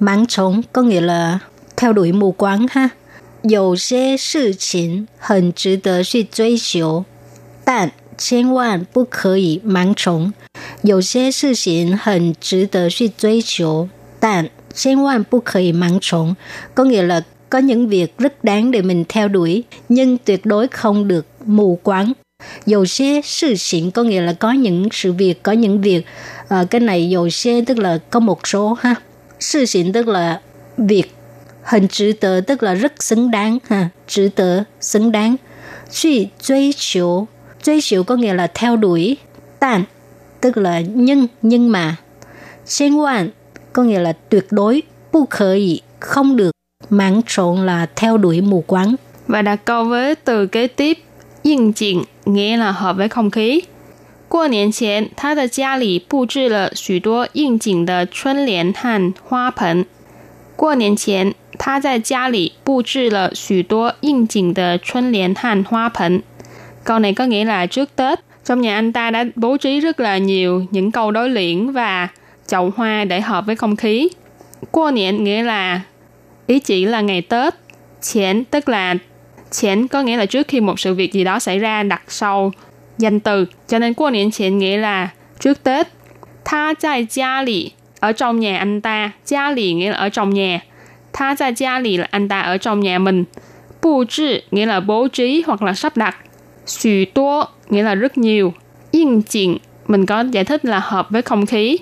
[0.00, 1.38] Máng trống có nghĩa là
[1.76, 2.90] theo đuổi mù quáng ha.
[3.42, 7.04] 有些事情很值得去追求，
[7.64, 10.32] 但千万不可以盲从。
[10.82, 16.36] 有些事情很值得去追求，但 千万不可以盲从。
[16.74, 21.08] Có nghĩa là có những việc rất đáng để mình theo đuổi, nhưng tuyệt đối không
[21.08, 22.12] được mù quáng.
[22.66, 26.04] Dầu xe sự xịn có nghĩa là có những sự việc, có những việc.
[26.48, 28.94] À, cái này dầu xe tức là có một số ha.
[29.40, 30.40] Sự xịn tức là
[30.78, 31.14] việc.
[31.62, 33.88] Hình chữ tờ tức là rất xứng đáng ha.
[34.06, 35.36] Chữ tờ xứng đáng.
[35.92, 37.26] Truy truy chiếu.
[37.62, 39.16] Truy chiếu có nghĩa là theo đuổi.
[39.60, 39.84] Tàn
[40.40, 41.96] tức là nhưng, nhưng mà.
[42.68, 43.32] 千万
[43.72, 44.82] có nghĩa là tuyệt đối.
[45.12, 46.50] Bu khởi ý, không được.
[46.90, 48.94] Mãn trộn là theo đuổi mù quáng.
[49.26, 50.98] Và đặt câu với từ kế tiếp,
[51.42, 53.62] yên chỉnh nghĩa là hợp với không khí.
[54.28, 59.86] 过年前，他的家里布置了许多应景的春联和花盆。
[60.54, 66.22] 过年前，他在家里布置了许多应景的春联和花盆。
[66.84, 70.18] Câu này có nghĩa là trước Tết, trong nhà anh ta đã bố trí rất là
[70.18, 72.08] nhiều những câu đối liễn và
[72.47, 74.09] chậu hoa để hợp với không khí.
[74.71, 75.81] Qua niệm nghĩa là,
[76.47, 77.53] ý chỉ là ngày Tết.
[78.01, 78.95] Chén tức là
[79.51, 82.51] chén có nghĩa là trước khi một sự việc gì đó xảy ra đặt sau
[82.97, 83.45] danh từ.
[83.67, 85.87] Cho nên qua niệm chén nghĩa là trước Tết.
[86.45, 89.11] Tha tại gia lì ở trong nhà anh ta.
[89.25, 90.59] Gia lì nghĩa là ở trong nhà.
[91.13, 93.23] Tha tại gia lì là anh ta ở trong nhà mình.
[93.81, 96.17] Bù trì nghĩa là bố trí hoặc là sắp đặt.
[96.65, 98.53] Xù tố nghĩa là rất nhiều.
[98.91, 101.77] Yên chỉnh mình có giải thích là hợp với không khí.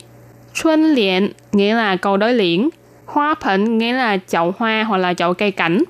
[0.55, 2.69] Xuân liễn nghĩa là câu đối liễn,
[3.05, 5.83] hoa phẫn nghĩa là chậu hoa hoặc là chậu cây cảnh.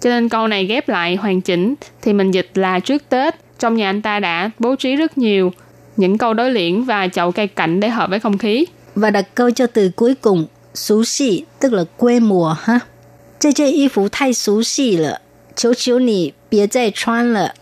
[0.00, 3.76] Cho nên câu này ghép lại hoàn chỉnh thì mình dịch là trước Tết, trong
[3.76, 5.52] nhà anh ta đã bố trí rất nhiều
[5.96, 8.66] những câu đối liễn và chậu cây cảnh để hợp với không khí.
[8.94, 12.78] Và đặt câu cho từ cuối cùng, xú xì, tức là quê mùa ha.
[13.38, 15.18] Chê chê y phú thay xú xì lợ,
[15.54, 17.54] chiếu chiếu nì, bia dạy choan lợ.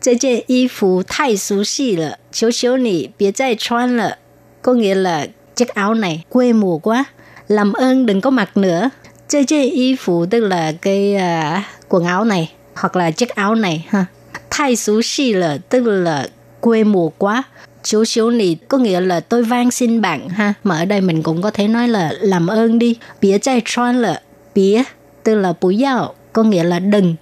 [0.00, 4.16] Chê chê y phú thay xú xì lợ, chiếu chiếu nì, bia dạy choan lợ.
[4.62, 6.24] Có nghĩa là chiếc áo này.
[6.28, 7.04] Quê mùa quá.
[7.48, 8.90] Làm ơn đừng có mặc nữa.
[9.28, 13.54] Chơi chơi y phục tức là cái uh, quần áo này hoặc là chiếc áo
[13.54, 14.04] này ha.
[14.50, 16.28] Thay xú xì là tức là
[16.60, 17.42] quê mùa quá.
[17.84, 20.54] Xíu xíu này có nghĩa là tôi van xin bạn ha.
[20.64, 22.96] Mà ở đây mình cũng có thể nói là làm ơn đi.
[23.20, 24.20] Bía chai tron là
[24.54, 24.82] bía
[25.22, 27.14] tức là bú giao có nghĩa là đừng.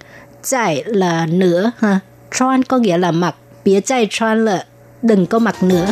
[0.43, 1.99] Chai là nữa ha.
[2.37, 3.35] Tron có nghĩa là mặc.
[3.65, 4.65] Bía chai tron là
[5.01, 5.87] đừng có mặc nữa.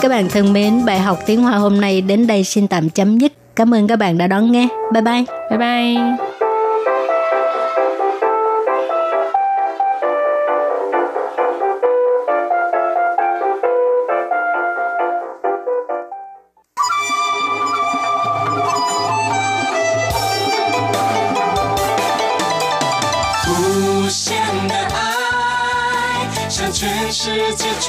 [0.00, 3.18] Các bạn thân mến, bài học tiếng Hoa hôm nay đến đây xin tạm chấm
[3.18, 3.32] dứt.
[3.56, 4.68] Cảm ơn các bạn đã đón nghe.
[4.92, 5.24] Bye bye.
[5.50, 5.96] Bye bye.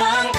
[0.02, 0.39] Hãy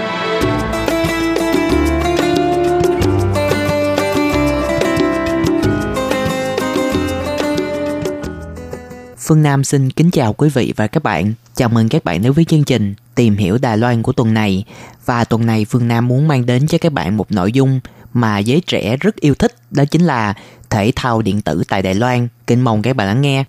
[9.31, 11.33] Phương Nam xin kính chào quý vị và các bạn.
[11.55, 14.63] Chào mừng các bạn đến với chương trình Tìm hiểu Đài Loan của tuần này.
[15.05, 17.79] Và tuần này Phương Nam muốn mang đến cho các bạn một nội dung
[18.13, 20.33] mà giới trẻ rất yêu thích, đó chính là
[20.69, 22.27] thể thao điện tử tại Đài Loan.
[22.47, 23.43] Kính mong các bạn lắng nghe.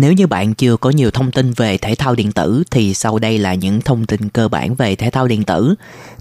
[0.00, 3.18] Nếu như bạn chưa có nhiều thông tin về thể thao điện tử thì sau
[3.18, 5.74] đây là những thông tin cơ bản về thể thao điện tử.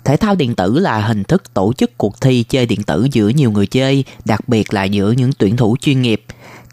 [0.04, 3.30] Thể thao điện tử là hình thức tổ chức cuộc thi chơi điện tử giữa
[3.30, 6.24] nhiều người chơi, đặc biệt là giữa những tuyển thủ chuyên nghiệp.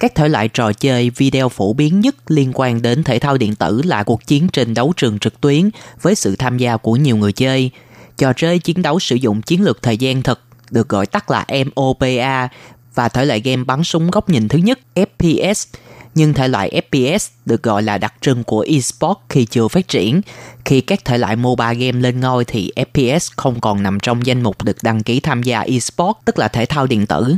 [0.00, 3.54] Các thể loại trò chơi video phổ biến nhất liên quan đến thể thao điện
[3.54, 5.70] tử là cuộc chiến trên đấu trường trực tuyến
[6.02, 7.70] với sự tham gia của nhiều người chơi.
[8.18, 10.40] Trò chơi chiến đấu sử dụng chiến lược thời gian thực
[10.70, 12.48] được gọi tắt là MOBA
[12.94, 15.66] và thể loại game bắn súng góc nhìn thứ nhất FPS
[16.14, 20.20] nhưng thể loại FPS được gọi là đặc trưng của eSports khi chưa phát triển.
[20.64, 24.42] Khi các thể loại MOBA game lên ngôi thì FPS không còn nằm trong danh
[24.42, 27.37] mục được đăng ký tham gia eSports, tức là thể thao điện tử.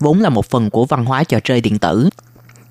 [0.00, 2.08] Vốn là một phần của văn hóa trò chơi điện tử.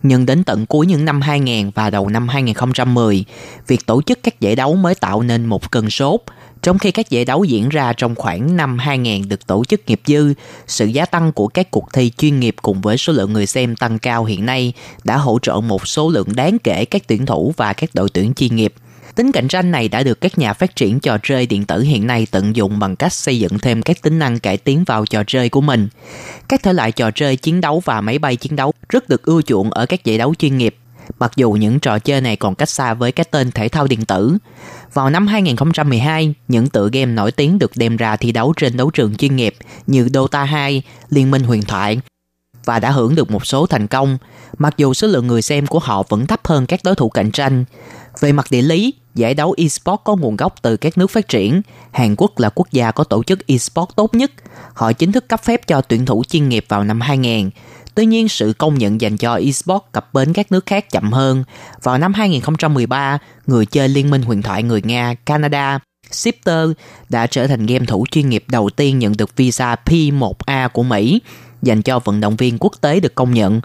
[0.03, 3.25] Nhưng đến tận cuối những năm 2000 và đầu năm 2010,
[3.67, 6.21] việc tổ chức các giải đấu mới tạo nên một cơn sốt.
[6.65, 10.01] Trong khi các giải đấu diễn ra trong khoảng năm 2000 được tổ chức nghiệp
[10.05, 10.33] dư,
[10.67, 13.75] sự gia tăng của các cuộc thi chuyên nghiệp cùng với số lượng người xem
[13.75, 14.73] tăng cao hiện nay
[15.03, 18.33] đã hỗ trợ một số lượng đáng kể các tuyển thủ và các đội tuyển
[18.33, 18.73] chuyên nghiệp.
[19.15, 22.07] Tính cạnh tranh này đã được các nhà phát triển trò chơi điện tử hiện
[22.07, 25.23] nay tận dụng bằng cách xây dựng thêm các tính năng cải tiến vào trò
[25.27, 25.87] chơi của mình.
[26.47, 29.41] Các thể loại trò chơi chiến đấu và máy bay chiến đấu rất được ưa
[29.41, 30.75] chuộng ở các giải đấu chuyên nghiệp.
[31.19, 34.05] Mặc dù những trò chơi này còn cách xa với cái tên thể thao điện
[34.05, 34.37] tử.
[34.93, 38.91] Vào năm 2012, những tựa game nổi tiếng được đem ra thi đấu trên đấu
[38.91, 39.55] trường chuyên nghiệp
[39.87, 42.01] như Dota 2, Liên minh huyền thoại
[42.65, 44.17] và đã hưởng được một số thành công,
[44.57, 47.31] mặc dù số lượng người xem của họ vẫn thấp hơn các đối thủ cạnh
[47.31, 47.65] tranh.
[48.19, 51.61] Về mặt địa lý, giải đấu eSports có nguồn gốc từ các nước phát triển.
[51.91, 54.31] Hàn Quốc là quốc gia có tổ chức eSports tốt nhất.
[54.73, 57.49] Họ chính thức cấp phép cho tuyển thủ chuyên nghiệp vào năm 2000.
[57.95, 61.43] Tuy nhiên, sự công nhận dành cho eSports cập bến các nước khác chậm hơn.
[61.83, 65.79] Vào năm 2013, người chơi Liên minh huyền thoại người Nga, Canada,
[66.11, 66.73] Shifter
[67.09, 71.21] đã trở thành game thủ chuyên nghiệp đầu tiên nhận được visa P1A của Mỹ
[71.61, 73.61] dành cho vận động viên quốc tế được công nhận.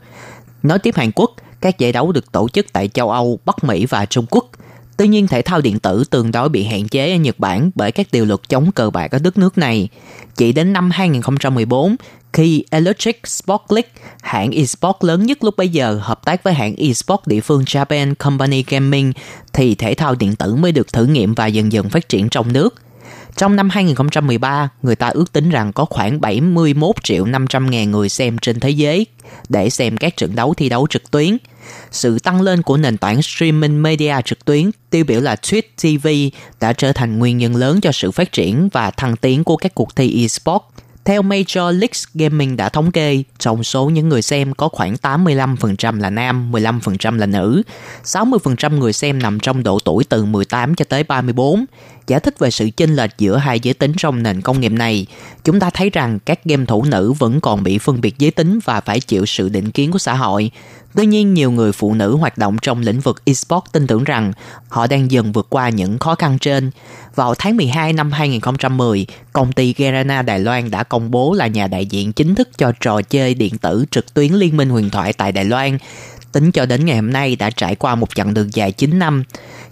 [0.62, 3.86] Nói tiếp Hàn Quốc, các giải đấu được tổ chức tại châu Âu, Bắc Mỹ
[3.86, 4.50] và Trung Quốc.
[4.96, 7.92] Tuy nhiên, thể thao điện tử tương đối bị hạn chế ở Nhật Bản bởi
[7.92, 9.88] các điều luật chống cờ bạc ở đất nước này.
[10.36, 11.96] Chỉ đến năm 2014,
[12.32, 13.90] khi Electric Sport League,
[14.22, 18.14] hãng eSports lớn nhất lúc bấy giờ, hợp tác với hãng eSports địa phương Japan
[18.14, 19.12] Company Gaming,
[19.52, 22.52] thì thể thao điện tử mới được thử nghiệm và dần dần phát triển trong
[22.52, 22.74] nước.
[23.36, 28.08] Trong năm 2013, người ta ước tính rằng có khoảng 71 triệu 500 ngàn người
[28.08, 29.06] xem trên thế giới
[29.48, 31.36] để xem các trận đấu thi đấu trực tuyến.
[31.90, 36.34] Sự tăng lên của nền tảng streaming media trực tuyến tiêu biểu là Twitch TV
[36.60, 39.74] đã trở thành nguyên nhân lớn cho sự phát triển và thăng tiến của các
[39.74, 40.64] cuộc thi eSports.
[41.04, 46.00] Theo Major League Gaming đã thống kê, trong số những người xem có khoảng 85%
[46.00, 47.62] là nam, 15% là nữ.
[48.04, 51.64] 60% người xem nằm trong độ tuổi từ 18 cho tới 34.
[52.10, 55.06] Giải thích về sự chênh lệch giữa hai giới tính trong nền công nghiệp này,
[55.44, 58.58] chúng ta thấy rằng các game thủ nữ vẫn còn bị phân biệt giới tính
[58.64, 60.50] và phải chịu sự định kiến của xã hội.
[60.94, 64.32] Tuy nhiên, nhiều người phụ nữ hoạt động trong lĩnh vực esports tin tưởng rằng
[64.68, 66.70] họ đang dần vượt qua những khó khăn trên.
[67.14, 71.66] Vào tháng 12 năm 2010, công ty Gerana Đài Loan đã công bố là nhà
[71.66, 75.12] đại diện chính thức cho trò chơi điện tử trực tuyến Liên minh huyền thoại
[75.12, 75.78] tại Đài Loan.
[76.32, 79.24] Tính cho đến ngày hôm nay đã trải qua một chặng đường dài 9 năm.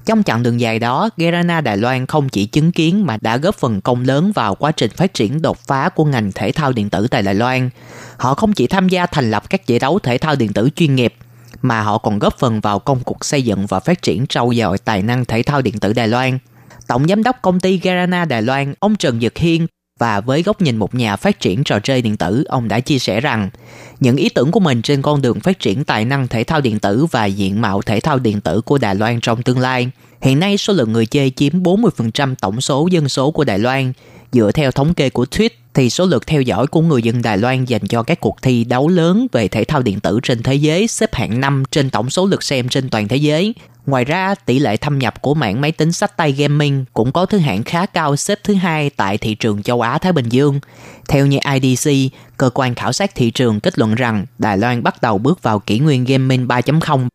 [0.09, 3.55] Trong chặng đường dài đó, Gerana Đài Loan không chỉ chứng kiến mà đã góp
[3.55, 6.91] phần công lớn vào quá trình phát triển đột phá của ngành thể thao điện
[6.91, 7.71] tử tại Đài Loan.
[8.17, 10.95] Họ không chỉ tham gia thành lập các giải đấu thể thao điện tử chuyên
[10.95, 11.15] nghiệp,
[11.63, 14.79] mà họ còn góp phần vào công cuộc xây dựng và phát triển trau dồi
[14.79, 16.39] tài năng thể thao điện tử Đài Loan.
[16.87, 19.67] Tổng giám đốc công ty Garana Đài Loan, ông Trần Nhật Hiên
[19.99, 22.99] và với góc nhìn một nhà phát triển trò chơi điện tử, ông đã chia
[22.99, 23.51] sẻ rằng
[24.01, 26.79] những ý tưởng của mình trên con đường phát triển tài năng thể thao điện
[26.79, 29.91] tử và diện mạo thể thao điện tử của Đài Loan trong tương lai.
[30.21, 33.93] Hiện nay số lượng người chơi chiếm 40% tổng số dân số của Đài Loan.
[34.33, 37.39] Dựa theo thống kê của Tweet, thì số lượt theo dõi của người dân Đài
[37.39, 40.55] Loan dành cho các cuộc thi đấu lớn về thể thao điện tử trên thế
[40.55, 43.55] giới xếp hạng 5 trên tổng số lượt xem trên toàn thế giới.
[43.87, 47.27] Ngoài ra, tỷ lệ thâm nhập của mạng máy tính sách tay gaming cũng có
[47.27, 50.61] thứ hạng khá cao xếp thứ hai tại thị trường châu Á Thái Bình Dương.
[51.09, 51.91] Theo như IDC,
[52.37, 55.59] cơ quan khảo sát thị trường kết luận rằng Đài Loan bắt đầu bước vào
[55.59, 57.09] kỷ nguyên gaming 3.0.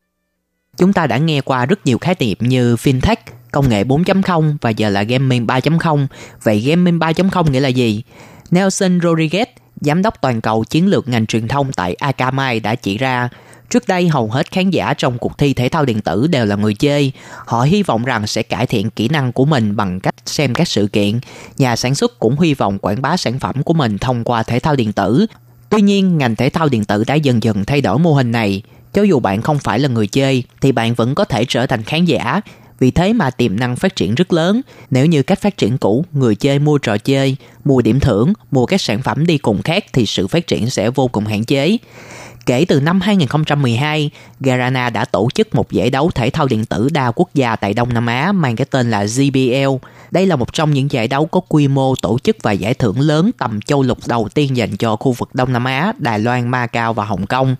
[0.77, 3.15] Chúng ta đã nghe qua rất nhiều khái niệm như fintech,
[3.51, 6.07] công nghệ 4.0 và giờ là gaming 3.0.
[6.43, 8.03] Vậy gaming 3.0 nghĩa là gì?
[8.51, 9.45] Nelson Rodriguez,
[9.81, 13.29] giám đốc toàn cầu chiến lược ngành truyền thông tại Akamai đã chỉ ra,
[13.73, 16.55] Trước đây hầu hết khán giả trong cuộc thi thể thao điện tử đều là
[16.55, 17.11] người chơi.
[17.45, 20.67] Họ hy vọng rằng sẽ cải thiện kỹ năng của mình bằng cách xem các
[20.67, 21.19] sự kiện.
[21.57, 24.59] Nhà sản xuất cũng hy vọng quảng bá sản phẩm của mình thông qua thể
[24.59, 25.25] thao điện tử.
[25.69, 28.61] Tuy nhiên, ngành thể thao điện tử đã dần dần thay đổi mô hình này.
[28.93, 31.83] Cho dù bạn không phải là người chơi, thì bạn vẫn có thể trở thành
[31.83, 32.41] khán giả
[32.83, 34.61] vì thế mà tiềm năng phát triển rất lớn.
[34.89, 38.65] Nếu như cách phát triển cũ, người chơi mua trò chơi, mua điểm thưởng, mua
[38.65, 41.77] các sản phẩm đi cùng khác thì sự phát triển sẽ vô cùng hạn chế.
[42.45, 44.09] Kể từ năm 2012,
[44.39, 47.73] Garana đã tổ chức một giải đấu thể thao điện tử đa quốc gia tại
[47.73, 49.87] Đông Nam Á mang cái tên là GBL.
[50.11, 52.99] Đây là một trong những giải đấu có quy mô tổ chức và giải thưởng
[52.99, 56.47] lớn tầm châu lục đầu tiên dành cho khu vực Đông Nam Á, Đài Loan,
[56.47, 57.55] Macau và Hồng Kông.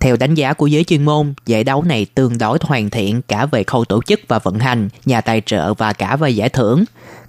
[0.00, 3.46] Theo đánh giá của giới chuyên môn, giải đấu này tương đối hoàn thiện cả
[3.46, 6.84] về khâu tổ chức và vận hành, nhà tài trợ và cả về giải thưởng.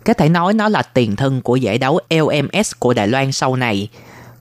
[0.05, 3.55] Có thể nói nó là tiền thân của giải đấu LMS của Đài Loan sau
[3.55, 3.89] này.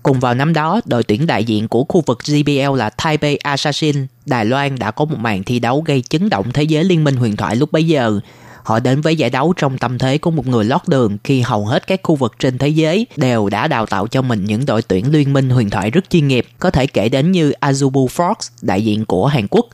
[0.02, 4.06] Cùng vào năm đó, đội tuyển đại diện của khu vực GBL là Taipei Assassin,
[4.26, 7.16] Đài Loan đã có một màn thi đấu gây chấn động thế giới liên minh
[7.16, 8.20] huyền thoại lúc bấy giờ.
[8.64, 11.66] Họ đến với giải đấu trong tâm thế của một người lót đường khi hầu
[11.66, 14.82] hết các khu vực trên thế giới đều đã đào tạo cho mình những đội
[14.82, 18.34] tuyển liên minh huyền thoại rất chuyên nghiệp, có thể kể đến như Azubu Fox,
[18.62, 19.66] đại diện của Hàn Quốc,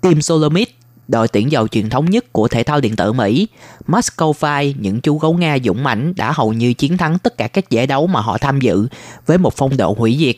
[0.00, 0.66] Team Solomid,
[1.08, 3.48] đội tuyển giàu truyền thống nhất của thể thao điện tử Mỹ.
[3.88, 7.48] Moscow Fire, những chú gấu Nga dũng mãnh đã hầu như chiến thắng tất cả
[7.48, 8.88] các giải đấu mà họ tham dự
[9.26, 10.36] với một phong độ hủy diệt.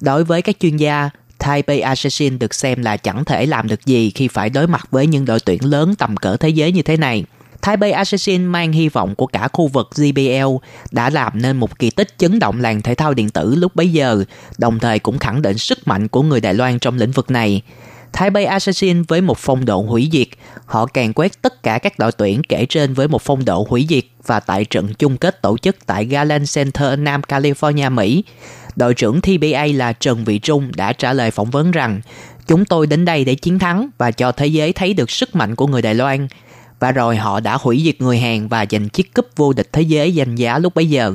[0.00, 4.10] Đối với các chuyên gia, Taipei Assassin được xem là chẳng thể làm được gì
[4.10, 6.96] khi phải đối mặt với những đội tuyển lớn tầm cỡ thế giới như thế
[6.96, 7.24] này.
[7.62, 10.56] Taipei Assassin mang hy vọng của cả khu vực GBL
[10.90, 13.88] đã làm nên một kỳ tích chấn động làng thể thao điện tử lúc bấy
[13.88, 14.24] giờ,
[14.58, 17.62] đồng thời cũng khẳng định sức mạnh của người Đài Loan trong lĩnh vực này.
[18.12, 20.26] Thái Assassin với một phong độ hủy diệt,
[20.66, 23.86] họ càng quét tất cả các đội tuyển kể trên với một phong độ hủy
[23.88, 28.24] diệt và tại trận chung kết tổ chức tại Garland Center Nam California, Mỹ.
[28.76, 32.00] Đội trưởng TBA là Trần Vị Trung đã trả lời phỏng vấn rằng
[32.46, 35.54] Chúng tôi đến đây để chiến thắng và cho thế giới thấy được sức mạnh
[35.54, 36.28] của người Đài Loan.
[36.82, 39.82] Và rồi họ đã hủy diệt người Hàn và giành chiếc cúp vô địch thế
[39.82, 41.14] giới danh giá lúc bấy giờ.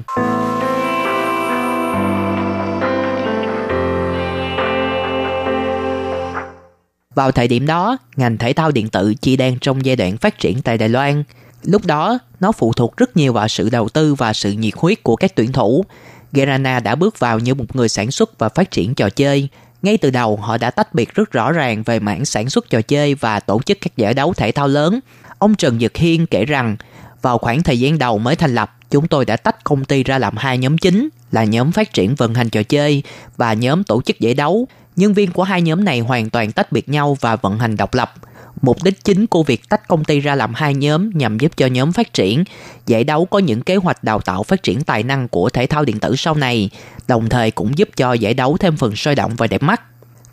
[7.15, 10.39] Vào thời điểm đó, ngành thể thao điện tử chỉ đang trong giai đoạn phát
[10.39, 11.23] triển tại Đài Loan.
[11.63, 15.03] Lúc đó, nó phụ thuộc rất nhiều vào sự đầu tư và sự nhiệt huyết
[15.03, 15.85] của các tuyển thủ.
[16.31, 19.49] Gerana đã bước vào như một người sản xuất và phát triển trò chơi.
[19.81, 22.81] Ngay từ đầu, họ đã tách biệt rất rõ ràng về mảng sản xuất trò
[22.81, 24.99] chơi và tổ chức các giải đấu thể thao lớn.
[25.39, 26.77] Ông Trần Nhật Hiên kể rằng,
[27.21, 30.17] vào khoảng thời gian đầu mới thành lập, chúng tôi đã tách công ty ra
[30.17, 33.03] làm hai nhóm chính là nhóm phát triển vận hành trò chơi
[33.37, 34.67] và nhóm tổ chức giải đấu.
[34.95, 37.93] Nhân viên của hai nhóm này hoàn toàn tách biệt nhau và vận hành độc
[37.93, 38.13] lập.
[38.61, 41.65] Mục đích chính của việc tách công ty ra làm hai nhóm nhằm giúp cho
[41.65, 42.43] nhóm phát triển,
[42.85, 45.85] giải đấu có những kế hoạch đào tạo phát triển tài năng của thể thao
[45.85, 46.69] điện tử sau này,
[47.07, 49.81] đồng thời cũng giúp cho giải đấu thêm phần sôi động và đẹp mắt.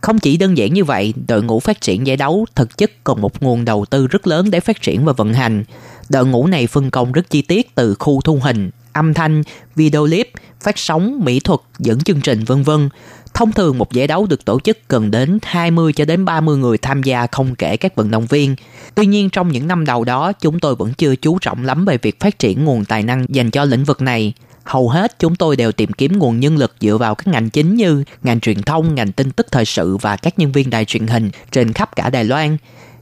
[0.05, 3.21] Không chỉ đơn giản như vậy, đội ngũ phát triển giải đấu thực chất còn
[3.21, 5.65] một nguồn đầu tư rất lớn để phát triển và vận hành.
[6.09, 9.43] Đội ngũ này phân công rất chi tiết từ khu thu hình, âm thanh,
[9.77, 10.31] video clip,
[10.61, 12.89] phát sóng, mỹ thuật, dẫn chương trình vân vân.
[13.35, 16.79] Thông thường một giải đấu được tổ chức cần đến 20 cho đến 30 người
[16.79, 18.57] tham gia không kể các vận động viên.
[18.95, 21.99] Tuy nhiên trong những năm đầu đó, chúng tôi vẫn chưa chú trọng lắm về
[21.99, 24.33] việc phát triển nguồn tài năng dành cho lĩnh vực này.
[24.65, 27.75] Hầu hết chúng tôi đều tìm kiếm nguồn nhân lực dựa vào các ngành chính
[27.75, 31.07] như ngành truyền thông, ngành tin tức thời sự và các nhân viên đài truyền
[31.07, 32.57] hình trên khắp cả Đài Loan.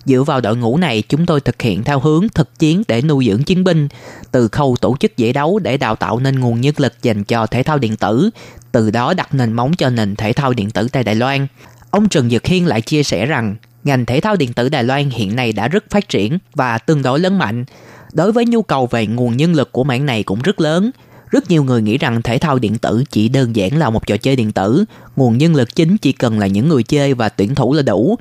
[0.05, 3.27] Dựa vào đội ngũ này, chúng tôi thực hiện theo hướng thực chiến để nuôi
[3.27, 3.89] dưỡng chiến binh,
[4.31, 7.47] từ khâu tổ chức giải đấu để đào tạo nên nguồn nhân lực dành cho
[7.47, 8.31] thể thao điện tử,
[8.73, 11.47] từ đó đặt nền móng cho nền thể thao điện tử tại Đài Loan.
[11.91, 15.11] Ông Trần Dược Hiên lại chia sẻ rằng, ngành thể thao điện tử Đài Loan
[15.11, 17.65] hiện nay đã rất phát triển và tương đối lớn mạnh.
[18.13, 20.91] Đối với nhu cầu về nguồn nhân lực của mảng này cũng rất lớn.
[21.33, 24.17] Rất nhiều người nghĩ rằng thể thao điện tử chỉ đơn giản là một trò
[24.17, 24.85] chơi điện tử,
[25.17, 28.19] nguồn nhân lực chính chỉ cần là những người chơi và tuyển thủ là đủ.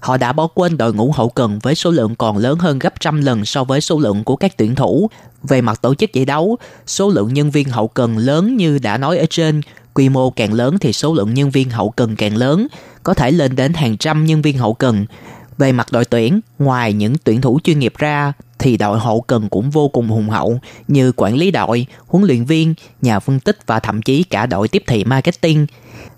[0.00, 3.00] Họ đã bỏ quên đội ngũ hậu cần với số lượng còn lớn hơn gấp
[3.00, 5.10] trăm lần so với số lượng của các tuyển thủ.
[5.42, 6.56] Về mặt tổ chức giải đấu,
[6.86, 9.60] số lượng nhân viên hậu cần lớn như đã nói ở trên,
[9.94, 12.66] quy mô càng lớn thì số lượng nhân viên hậu cần càng lớn,
[13.02, 15.06] có thể lên đến hàng trăm nhân viên hậu cần.
[15.58, 19.48] Về mặt đội tuyển, ngoài những tuyển thủ chuyên nghiệp ra, thì đội hậu cần
[19.48, 23.58] cũng vô cùng hùng hậu như quản lý đội, huấn luyện viên, nhà phân tích
[23.66, 25.66] và thậm chí cả đội tiếp thị marketing.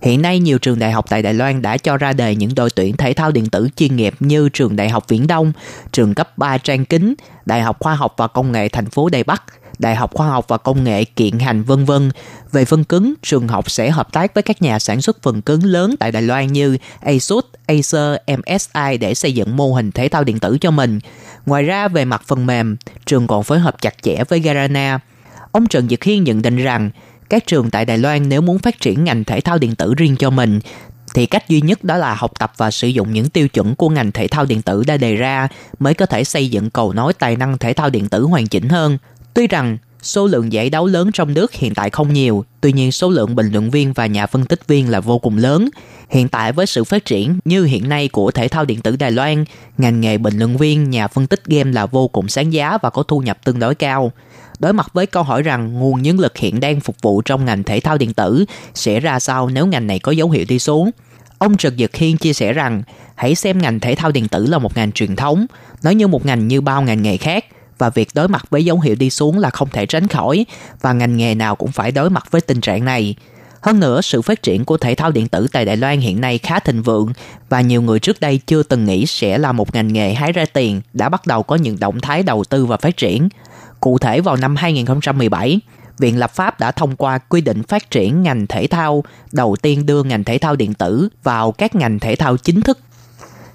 [0.00, 2.70] Hiện nay nhiều trường đại học tại Đài Loan đã cho ra đời những đội
[2.70, 5.52] tuyển thể thao điện tử chuyên nghiệp như trường Đại học Viễn Đông,
[5.92, 7.14] trường cấp 3 Trang Kính,
[7.46, 9.42] Đại học Khoa học và Công nghệ thành phố Đài Bắc,
[9.78, 12.10] Đại học Khoa học và Công nghệ Kiện Hành vân vân.
[12.52, 15.64] Về phân cứng, trường học sẽ hợp tác với các nhà sản xuất phần cứng
[15.64, 20.24] lớn tại Đài Loan như Asus, Acer, MSI để xây dựng mô hình thể thao
[20.24, 21.00] điện tử cho mình.
[21.46, 22.76] Ngoài ra về mặt phần mềm,
[23.06, 25.00] trường còn phối hợp chặt chẽ với Garana.
[25.52, 26.90] Ông Trần Dực Hiên nhận định rằng
[27.30, 30.16] các trường tại Đài Loan nếu muốn phát triển ngành thể thao điện tử riêng
[30.16, 30.60] cho mình
[31.14, 33.88] thì cách duy nhất đó là học tập và sử dụng những tiêu chuẩn của
[33.88, 37.12] ngành thể thao điện tử đã đề ra mới có thể xây dựng cầu nối
[37.12, 38.98] tài năng thể thao điện tử hoàn chỉnh hơn.
[39.34, 42.92] Tuy rằng số lượng giải đấu lớn trong nước hiện tại không nhiều, tuy nhiên
[42.92, 45.68] số lượng bình luận viên và nhà phân tích viên là vô cùng lớn.
[46.10, 49.10] Hiện tại với sự phát triển như hiện nay của thể thao điện tử Đài
[49.10, 49.44] Loan,
[49.78, 52.90] ngành nghề bình luận viên, nhà phân tích game là vô cùng sáng giá và
[52.90, 54.12] có thu nhập tương đối cao.
[54.58, 57.62] Đối mặt với câu hỏi rằng nguồn nhân lực hiện đang phục vụ trong ngành
[57.62, 58.44] thể thao điện tử
[58.74, 60.90] sẽ ra sao nếu ngành này có dấu hiệu đi xuống,
[61.38, 62.82] Ông Trần Dực Hiên chia sẻ rằng
[63.14, 65.46] hãy xem ngành thể thao điện tử là một ngành truyền thống,
[65.82, 67.44] nó như một ngành như bao ngành nghề khác
[67.82, 70.46] và việc đối mặt với dấu hiệu đi xuống là không thể tránh khỏi
[70.80, 73.14] và ngành nghề nào cũng phải đối mặt với tình trạng này.
[73.60, 76.38] Hơn nữa, sự phát triển của thể thao điện tử tại Đài Loan hiện nay
[76.38, 77.12] khá thịnh vượng
[77.48, 80.44] và nhiều người trước đây chưa từng nghĩ sẽ là một ngành nghề hái ra
[80.52, 83.28] tiền đã bắt đầu có những động thái đầu tư và phát triển.
[83.80, 85.60] Cụ thể vào năm 2017,
[85.98, 89.86] Viện Lập pháp đã thông qua quy định phát triển ngành thể thao, đầu tiên
[89.86, 92.78] đưa ngành thể thao điện tử vào các ngành thể thao chính thức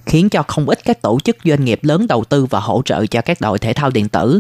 [0.07, 3.05] khiến cho không ít các tổ chức doanh nghiệp lớn đầu tư và hỗ trợ
[3.05, 4.39] cho các đội thể thao điện tử.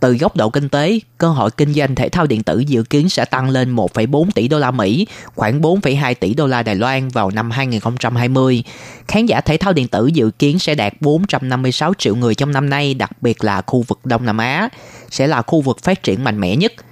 [0.00, 3.08] Từ góc độ kinh tế, cơ hội kinh doanh thể thao điện tử dự kiến
[3.08, 7.08] sẽ tăng lên 1,4 tỷ đô la Mỹ, khoảng 4,2 tỷ đô la Đài Loan
[7.08, 8.64] vào năm 2020.
[9.08, 12.70] Khán giả thể thao điện tử dự kiến sẽ đạt 456 triệu người trong năm
[12.70, 14.68] nay, đặc biệt là khu vực Đông Nam Á,
[15.10, 16.72] sẽ là khu vực phát triển mạnh mẽ nhất–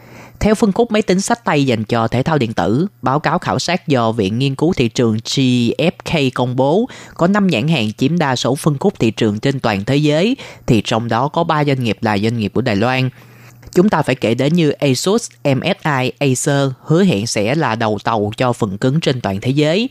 [0.43, 3.38] theo phân khúc máy tính sách tay dành cho thể thao điện tử, báo cáo
[3.38, 7.93] khảo sát do Viện Nghiên cứu Thị trường GFK công bố có 5 nhãn hàng
[7.93, 10.36] chiếm đa số phân khúc thị trường trên toàn thế giới,
[10.66, 13.11] thì trong đó có 3 doanh nghiệp là doanh nghiệp của Đài Loan.
[13.72, 18.32] Chúng ta phải kể đến như Asus, MSI, Acer hứa hẹn sẽ là đầu tàu
[18.36, 19.88] cho phần cứng trên toàn thế giới.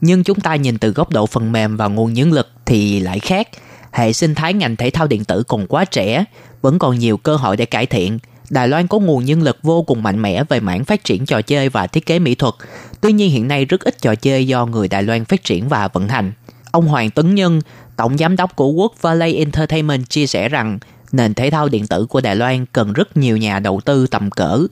[0.00, 3.20] Nhưng chúng ta nhìn từ góc độ phần mềm và nguồn nhân lực thì lại
[3.20, 3.48] khác.
[3.92, 6.24] Hệ sinh thái ngành thể thao điện tử còn quá trẻ,
[6.62, 8.18] vẫn còn nhiều cơ hội để cải thiện–
[8.50, 11.42] Đài Loan có nguồn nhân lực vô cùng mạnh mẽ về mảng phát triển trò
[11.42, 12.54] chơi và thiết kế mỹ thuật.
[13.00, 15.88] Tuy nhiên hiện nay rất ít trò chơi do người Đài Loan phát triển và
[15.88, 16.32] vận hành.
[16.70, 17.60] Ông Hoàng Tuấn Nhân,
[17.96, 20.78] tổng giám đốc của World Valley Entertainment chia sẻ rằng
[21.12, 24.30] nền thể thao điện tử của Đài Loan cần rất nhiều nhà đầu tư tầm
[24.30, 24.66] cỡ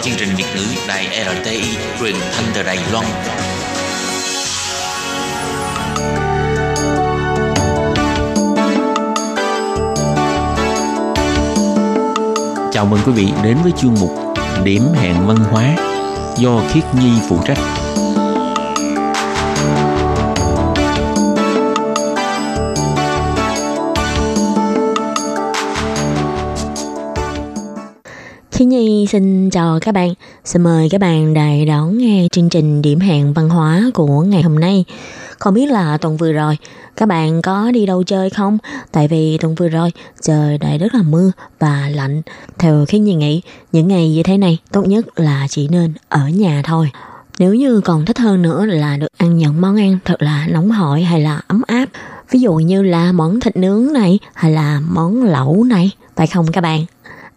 [0.08, 3.04] chương trình Việt ngữ Đài RTI truyền thanh từ Đài Loan.
[12.72, 14.10] Chào mừng quý vị đến với chương mục
[14.64, 15.76] Điểm hẹn văn hóa
[16.36, 17.77] do Khiết Nhi phụ trách.
[29.08, 30.14] Xin chào các bạn.
[30.44, 34.42] Xin mời các bạn đài đón nghe chương trình điểm hẹn văn hóa của ngày
[34.42, 34.84] hôm nay.
[35.38, 36.56] Không biết là tuần vừa rồi,
[36.96, 38.58] các bạn có đi đâu chơi không?
[38.92, 39.92] Tại vì tuần vừa rồi,
[40.22, 42.22] trời đã rất là mưa và lạnh.
[42.58, 43.42] Theo khi nhìn nghĩ,
[43.72, 46.90] những ngày như thế này, tốt nhất là chỉ nên ở nhà thôi.
[47.38, 50.70] Nếu như còn thích hơn nữa là được ăn những món ăn thật là nóng
[50.70, 51.86] hổi hay là ấm áp.
[52.30, 55.90] Ví dụ như là món thịt nướng này hay là món lẩu này.
[56.16, 56.84] Phải không các bạn?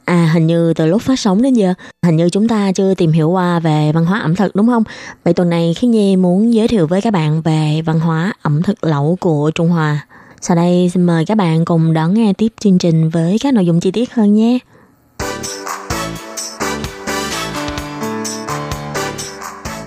[0.05, 1.73] À hình như từ lúc phát sóng đến giờ
[2.05, 4.83] Hình như chúng ta chưa tìm hiểu qua về văn hóa ẩm thực đúng không?
[5.23, 8.63] Vậy tuần này khi Nhi muốn giới thiệu với các bạn về văn hóa ẩm
[8.63, 10.05] thực lẩu của Trung Hoa.
[10.41, 13.65] Sau đây xin mời các bạn cùng đón nghe tiếp chương trình với các nội
[13.65, 14.59] dung chi tiết hơn nhé.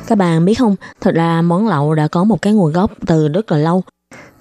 [0.07, 3.29] Các bạn biết không, thật ra món lẩu đã có một cái nguồn gốc từ
[3.29, 3.83] rất là lâu.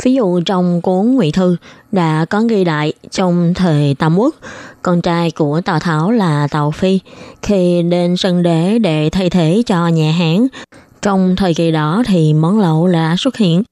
[0.04, 1.58] Ví dụ trong cuốn Ngụy Thư
[1.92, 4.36] đã có ghi lại trong thời Tam Quốc,
[4.82, 7.00] con trai của Tào Tháo là Tào Phi
[7.42, 10.48] khi lên sân đế để thay thế cho nhà Hán.
[11.02, 13.64] Trong thời kỳ đó thì món lẩu đã xuất hiện,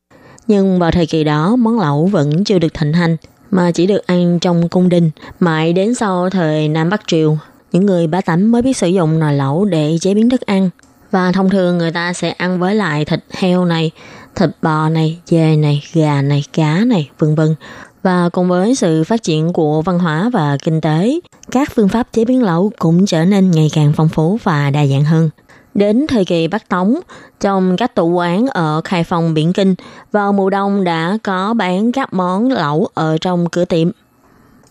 [0.48, 3.18] nhưng vào thời kỳ đó món lẩu vẫn chưa được thịnh hành
[3.52, 5.12] mà chỉ được ăn trong cung đình.
[5.40, 7.38] Mãi đến sau thời Nam Bắc Triều,
[7.72, 10.70] những người bá tánh mới biết sử dụng nồi lẩu để chế biến thức ăn.
[11.12, 13.92] Và thông thường người ta sẽ ăn với lại thịt heo này,
[14.36, 17.56] thịt bò này, dê này, gà này, cá này, vân vân.
[18.04, 21.20] Và cùng với sự phát triển của văn hóa và kinh tế,
[21.52, 24.86] các phương pháp chế biến lẩu cũng trở nên ngày càng phong phú và đa
[24.86, 25.30] dạng hơn.
[25.74, 27.00] Đến thời kỳ Bắc Tống,
[27.40, 29.76] trong các tủ quán ở Khai Phong Biển Kinh,
[30.12, 33.92] vào mùa đông đã có bán các món lẩu ở trong cửa tiệm.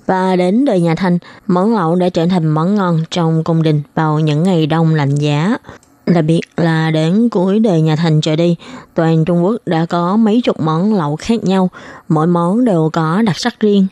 [0.07, 3.83] Và đến đời nhà Thanh, món lẩu đã trở thành món ngon trong cung đình
[3.95, 5.57] vào những ngày đông lạnh giá.
[6.15, 8.57] Đặc biệt là đến cuối đời nhà Thành trở đi,
[8.95, 11.71] toàn Trung Quốc đã có mấy chục món lẩu khác nhau,
[12.09, 13.87] mỗi món đều có đặc sắc riêng.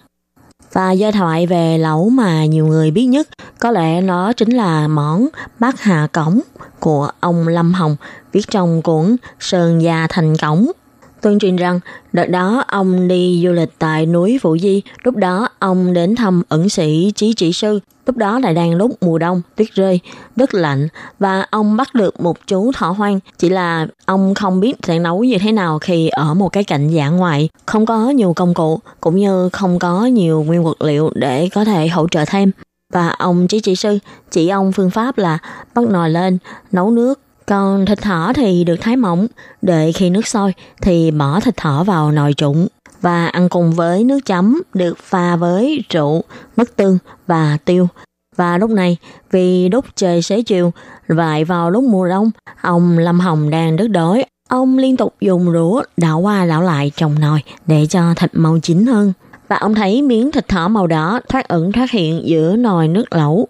[0.72, 4.88] Và giai thoại về lẩu mà nhiều người biết nhất có lẽ nó chính là
[4.88, 6.40] món bát hà cổng
[6.80, 7.96] của ông Lâm Hồng
[8.32, 10.70] viết trong cuốn Sơn Gia Thành Cổng.
[11.22, 11.80] Tuyên truyền rằng
[12.12, 16.42] đợt đó ông đi du lịch tại núi Vũ Di, lúc đó ông đến thăm
[16.48, 20.00] ẩn sĩ chí Trị Sư, lúc đó lại đang lúc mùa đông, tuyết rơi,
[20.36, 20.88] đất lạnh
[21.18, 23.20] và ông bắt được một chú thỏ hoang.
[23.38, 26.88] Chỉ là ông không biết sẽ nấu như thế nào khi ở một cái cảnh
[26.88, 31.10] giả ngoại, không có nhiều công cụ cũng như không có nhiều nguyên vật liệu
[31.14, 32.50] để có thể hỗ trợ thêm.
[32.92, 33.98] Và ông chí Trị Sư
[34.30, 35.38] chỉ ông phương pháp là
[35.74, 36.38] bắt nồi lên,
[36.72, 39.26] nấu nước, còn thịt thỏ thì được thái mỏng,
[39.62, 42.66] đợi khi nước sôi thì bỏ thịt thỏ vào nồi trụng
[43.01, 46.22] và ăn cùng với nước chấm được pha với rượu,
[46.57, 47.88] mứt tương và tiêu.
[48.36, 48.96] Và lúc này,
[49.30, 50.72] vì đúc trời xế chiều,
[51.09, 52.30] vậy vào lúc mùa đông,
[52.62, 54.24] ông Lâm Hồng đang đứt đói.
[54.49, 58.59] Ông liên tục dùng rũa đảo qua đảo lại trong nồi để cho thịt màu
[58.62, 59.12] chín hơn
[59.49, 63.05] và ông thấy miếng thịt thỏ màu đỏ thoát ẩn thoát hiện giữa nồi nước
[63.11, 63.49] lẩu.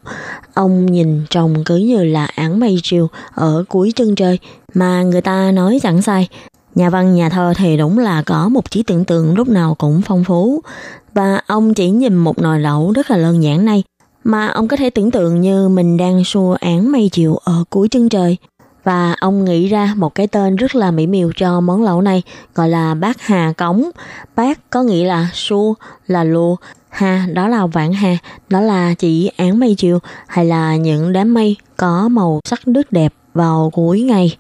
[0.55, 4.39] Ông nhìn trông cứ như là áng mây chiều ở cuối chân trời,
[4.75, 6.29] mà người ta nói chẳng sai.
[6.75, 10.03] Nhà văn, nhà thơ thì đúng là có một trí tưởng tượng lúc nào cũng
[10.07, 10.61] phong phú.
[11.15, 13.83] Và ông chỉ nhìn một nồi lẩu rất là đơn giản này,
[14.25, 17.89] mà ông có thể tưởng tượng như mình đang xua án mây chiều ở cuối
[17.89, 18.37] chân trời
[18.89, 22.23] và ông nghĩ ra một cái tên rất là mỹ miều cho món lẩu này
[22.55, 23.91] gọi là bát hà cống.
[24.37, 25.75] Bát có nghĩa là xu,
[26.07, 26.57] là lùa,
[26.89, 28.17] hà đó là vạn hà,
[28.49, 32.93] đó là chỉ án mây chiều hay là những đám mây có màu sắc rất
[32.93, 34.37] đẹp vào cuối ngày.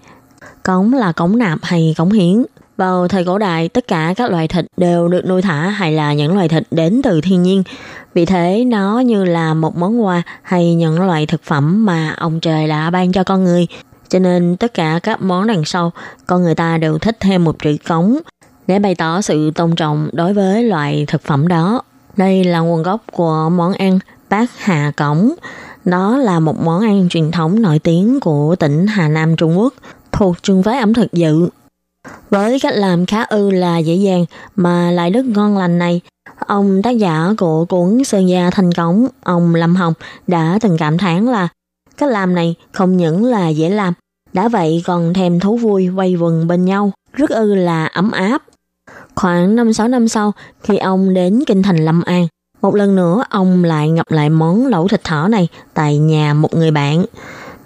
[0.62, 2.44] Cống là cống nạp hay cống hiến.
[2.76, 6.12] Vào thời cổ đại, tất cả các loài thịt đều được nuôi thả hay là
[6.12, 7.62] những loài thịt đến từ thiên nhiên.
[8.14, 12.40] Vì thế, nó như là một món quà hay những loại thực phẩm mà ông
[12.40, 13.66] trời đã ban cho con người
[14.08, 15.92] cho nên tất cả các món đằng sau,
[16.26, 18.18] con người ta đều thích thêm một chữ cống
[18.66, 21.82] để bày tỏ sự tôn trọng đối với loại thực phẩm đó.
[22.16, 23.98] Đây là nguồn gốc của món ăn
[24.30, 25.32] bát hà cống.
[25.84, 29.74] Đó là một món ăn truyền thống nổi tiếng của tỉnh Hà Nam Trung Quốc,
[30.12, 31.48] thuộc trường phái ẩm thực dự.
[32.30, 34.24] Với cách làm khá ư là dễ dàng
[34.56, 36.00] mà lại rất ngon lành này,
[36.46, 39.94] ông tác giả của cuốn Sơn Gia Thành Cống, ông Lâm Hồng
[40.26, 41.48] đã từng cảm thán là
[41.98, 43.94] Cách làm này không những là dễ làm,
[44.32, 48.42] đã vậy còn thêm thú vui quay quần bên nhau, rất ư là ấm áp.
[49.14, 50.32] Khoảng 5-6 năm sau,
[50.62, 52.26] khi ông đến kinh thành Lâm An,
[52.62, 56.54] Một lần nữa, ông lại ngập lại món lẩu thịt thỏ này tại nhà một
[56.54, 57.04] người bạn.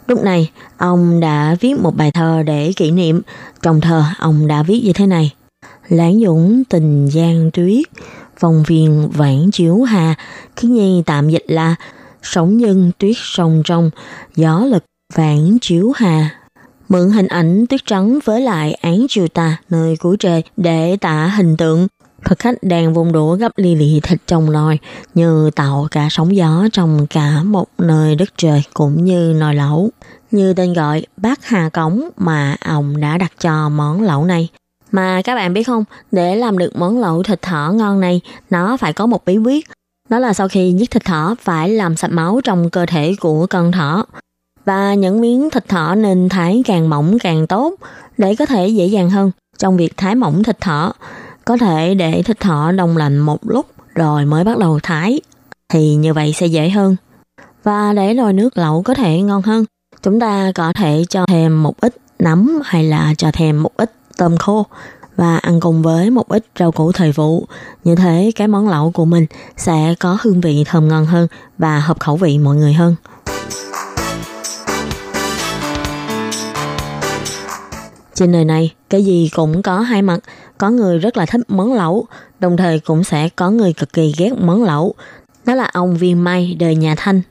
[0.07, 3.20] Lúc này, ông đã viết một bài thơ để kỷ niệm.
[3.62, 5.35] Trong thơ, ông đã viết như thế này.
[5.89, 7.85] Lãng dũng tình giang tuyết,
[8.41, 10.14] vòng viên vãn chiếu hà,
[10.57, 11.74] khí nhi tạm dịch là
[12.23, 13.91] sóng nhân tuyết sông trong,
[14.37, 16.31] gió lực vãng chiếu hà.
[16.89, 21.27] Mượn hình ảnh tuyết trắng với lại án chiều tà nơi cuối trời để tả
[21.27, 21.89] hình tượng
[22.25, 24.79] thực khách đang vùng đũa gấp li lì thịt trong nồi
[25.14, 29.91] như tạo cả sóng gió trong cả một nơi đất trời cũng như nồi lẩu.
[30.31, 34.49] Như tên gọi bác Hà Cống mà ông đã đặt cho món lẩu này.
[34.93, 38.20] Mà các bạn biết không, để làm được món lẩu thịt thỏ ngon này,
[38.51, 39.66] nó phải có một bí quyết.
[40.12, 43.46] Đó là sau khi giết thịt thỏ phải làm sạch máu trong cơ thể của
[43.46, 44.06] con thỏ.
[44.64, 47.74] Và những miếng thịt thỏ nên thái càng mỏng càng tốt
[48.18, 50.92] để có thể dễ dàng hơn trong việc thái mỏng thịt thỏ.
[51.44, 55.20] Có thể để thịt thỏ đông lạnh một lúc rồi mới bắt đầu thái.
[55.68, 56.96] Thì như vậy sẽ dễ hơn.
[57.62, 59.64] Và để nồi nước lẩu có thể ngon hơn,
[60.02, 63.92] chúng ta có thể cho thêm một ít nấm hay là cho thêm một ít
[64.16, 64.66] tôm khô
[65.16, 67.46] và ăn cùng với một ít rau củ thời vụ.
[67.84, 71.80] Như thế cái món lẩu của mình sẽ có hương vị thơm ngon hơn và
[71.80, 72.94] hợp khẩu vị mọi người hơn.
[78.14, 80.18] Trên đời này, cái gì cũng có hai mặt.
[80.58, 82.06] Có người rất là thích món lẩu,
[82.40, 84.94] đồng thời cũng sẽ có người cực kỳ ghét món lẩu.
[85.44, 87.22] Đó là ông Viên Mai đời nhà Thanh.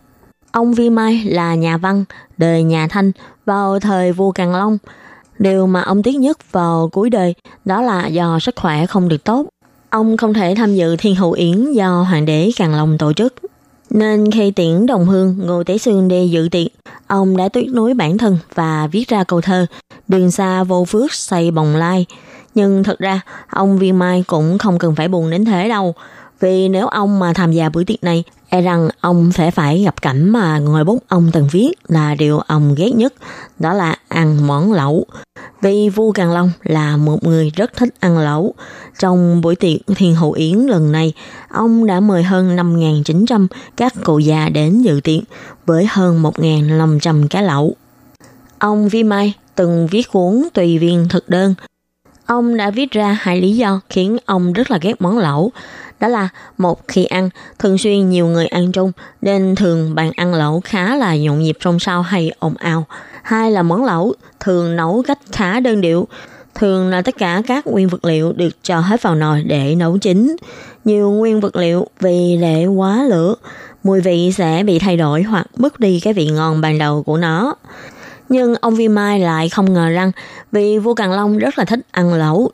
[0.52, 2.06] Ông Viên Mai là nhà văn
[2.38, 3.12] đời nhà Thanh
[3.46, 4.78] vào thời vua Càn Long.
[5.40, 9.24] Điều mà ông tiếc nhất vào cuối đời đó là do sức khỏe không được
[9.24, 9.46] tốt.
[9.90, 13.34] Ông không thể tham dự thiên hậu yến do hoàng đế càng Long tổ chức.
[13.90, 16.68] Nên khi tiễn đồng hương Ngô Tế Sương đi dự tiệc,
[17.08, 19.66] ông đã tuyết nối bản thân và viết ra câu thơ
[20.08, 22.06] Đường xa vô phước xây bồng lai.
[22.56, 25.96] Nhưng thật ra, ông Viên Mai cũng không cần phải buồn đến thế đâu.
[26.40, 30.02] Vì nếu ông mà tham gia bữa tiệc này, e rằng ông sẽ phải gặp
[30.02, 33.14] cảnh mà ngồi bút ông từng viết là điều ông ghét nhất,
[33.60, 35.06] đó là ăn món lẩu.
[35.62, 38.54] Vì vua Càn Long là một người rất thích ăn lẩu.
[39.00, 41.14] Trong buổi tiệc Thiên Hậu Yến lần này,
[41.50, 43.48] ông đã mời hơn 5.900
[43.78, 45.24] các cụ già đến dự tiệc
[45.66, 47.76] với hơn 1.500 cái lẩu.
[48.60, 51.54] Ông Vi Mai từng viết cuốn Tùy viên thực đơn.
[52.26, 55.52] Ông đã viết ra hai lý do khiến ông rất là ghét món lẩu.
[56.02, 57.30] Đó là một khi ăn,
[57.60, 58.92] thường xuyên nhiều người ăn chung
[59.22, 62.86] nên thường bàn ăn lẩu khá là nhộn nhịp trong sau hay ồn ào.
[63.24, 66.08] Hai là món lẩu thường nấu cách khá đơn điệu,
[66.56, 69.98] thường là tất cả các nguyên vật liệu được cho hết vào nồi để nấu
[69.98, 70.36] chín.
[70.86, 73.36] Nhiều nguyên vật liệu vì để quá lửa,
[73.84, 77.18] mùi vị sẽ bị thay đổi hoặc mất đi cái vị ngon ban đầu của
[77.18, 77.56] nó.
[78.30, 80.12] Nhưng ông Vi Mai lại không ngờ rằng
[80.52, 82.52] vì vua Càn Long rất là thích ăn lẩu.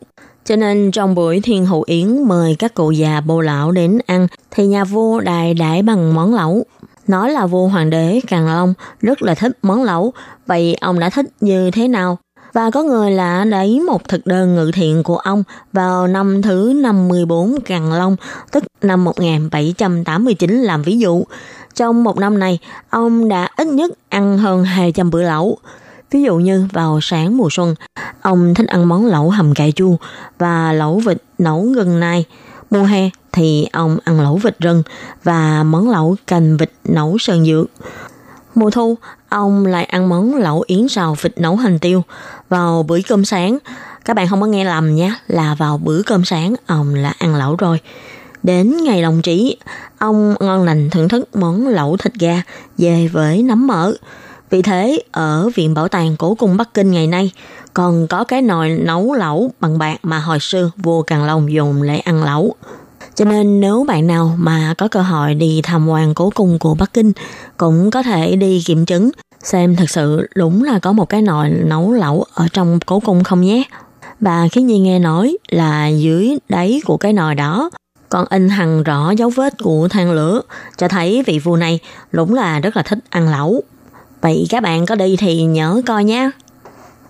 [0.47, 4.27] Cho nên trong buổi thiên hậu yến mời các cụ già bô lão đến ăn
[4.51, 6.63] thì nhà vua đài đãi bằng món lẩu.
[7.07, 10.13] Nói là vua hoàng đế Càn Long rất là thích món lẩu,
[10.45, 12.17] vậy ông đã thích như thế nào?
[12.53, 15.43] Và có người là đẩy một thực đơn ngự thiện của ông
[15.73, 18.15] vào năm thứ 54 Càn Long,
[18.51, 21.23] tức năm 1789 làm ví dụ.
[21.73, 25.57] Trong một năm này, ông đã ít nhất ăn hơn 200 bữa lẩu.
[26.11, 27.75] Ví dụ như vào sáng mùa xuân,
[28.21, 29.95] ông thích ăn món lẩu hầm cải chua
[30.37, 32.25] và lẩu vịt nấu gừng nai.
[32.71, 34.83] Mùa hè thì ông ăn lẩu vịt rừng
[35.23, 37.65] và món lẩu canh vịt nấu sơn dược.
[38.55, 38.97] Mùa thu,
[39.29, 42.03] ông lại ăn món lẩu yến xào vịt nấu hành tiêu
[42.49, 43.57] vào bữa cơm sáng.
[44.05, 47.35] Các bạn không có nghe lầm nhé, là vào bữa cơm sáng ông là ăn
[47.35, 47.79] lẩu rồi.
[48.43, 49.57] Đến ngày đồng chí,
[49.97, 52.41] ông ngon lành thưởng thức món lẩu thịt gà
[52.77, 53.93] về với nấm mỡ.
[54.49, 57.31] Vì thế, ở Viện Bảo tàng Cổ Cung Bắc Kinh ngày nay,
[57.73, 61.87] còn có cái nồi nấu lẩu bằng bạc mà hồi xưa vua Càn Long dùng
[61.87, 62.55] để ăn lẩu.
[63.15, 66.75] Cho nên nếu bạn nào mà có cơ hội đi tham quan cố cung của
[66.75, 67.11] Bắc Kinh
[67.57, 69.11] cũng có thể đi kiểm chứng
[69.43, 73.23] xem thật sự đúng là có một cái nồi nấu lẩu ở trong cố cung
[73.23, 73.63] không nhé.
[74.19, 77.69] Và khi Nhi nghe nói là dưới đáy của cái nồi đó
[78.09, 80.41] còn in hằn rõ dấu vết của than lửa
[80.77, 81.79] cho thấy vị vua này
[82.11, 83.63] đúng là rất là thích ăn lẩu.
[84.21, 86.29] Vậy các bạn có đi thì nhớ coi nhé.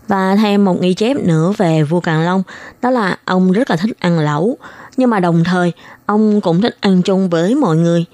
[0.07, 2.43] Và thêm một ghi chép nữa về vua Càn Long,
[2.81, 4.57] đó là ông rất là thích ăn lẩu,
[4.97, 5.71] nhưng mà đồng thời
[6.05, 8.05] ông cũng thích ăn chung với mọi người.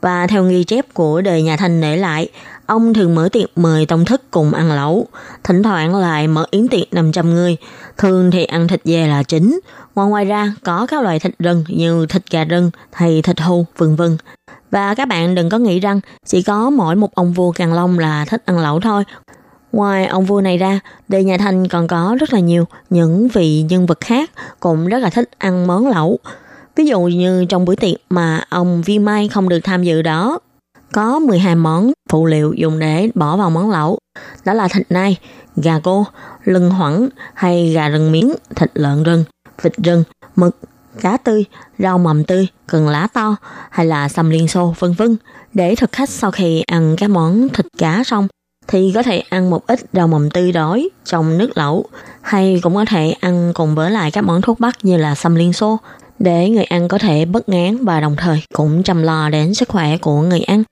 [0.00, 2.28] Và theo ghi chép của đời nhà Thanh để lại,
[2.66, 5.06] ông thường mở tiệc mời tông thức cùng ăn lẩu,
[5.44, 7.56] thỉnh thoảng lại mở yến tiệc 500 người,
[7.98, 9.60] thường thì ăn thịt dê là chính,
[9.94, 13.66] ngoài ngoài ra có các loại thịt rừng như thịt gà rừng hay thịt hưu,
[13.76, 14.16] vân vân.
[14.70, 17.98] Và các bạn đừng có nghĩ rằng chỉ có mỗi một ông vua Càn Long
[17.98, 19.04] là thích ăn lẩu thôi.
[19.72, 23.62] Ngoài ông vua này ra, đời nhà Thanh còn có rất là nhiều những vị
[23.62, 26.18] nhân vật khác cũng rất là thích ăn món lẩu.
[26.76, 30.38] Ví dụ như trong bữa tiệc mà ông Vi Mai không được tham dự đó,
[30.92, 33.98] có 12 món phụ liệu dùng để bỏ vào món lẩu.
[34.44, 35.18] Đó là thịt nai,
[35.56, 36.06] gà cô,
[36.44, 39.24] lưng hoẳng hay gà rừng miếng, thịt lợn rừng,
[39.62, 40.04] vịt rừng,
[40.36, 40.56] mực,
[41.00, 41.44] cá tươi,
[41.78, 43.36] rau mầm tươi, cần lá to
[43.70, 45.16] hay là xăm liên xô, vân vân.
[45.54, 48.28] Để thực khách sau khi ăn các món thịt cá xong
[48.68, 51.84] thì có thể ăn một ít rau mầm tươi đói trong nước lẩu
[52.22, 55.34] hay cũng có thể ăn cùng với lại các món thuốc bắc như là xăm
[55.34, 55.78] liên xô
[56.18, 59.68] để người ăn có thể bất ngán và đồng thời cũng chăm lo đến sức
[59.68, 60.62] khỏe của người ăn.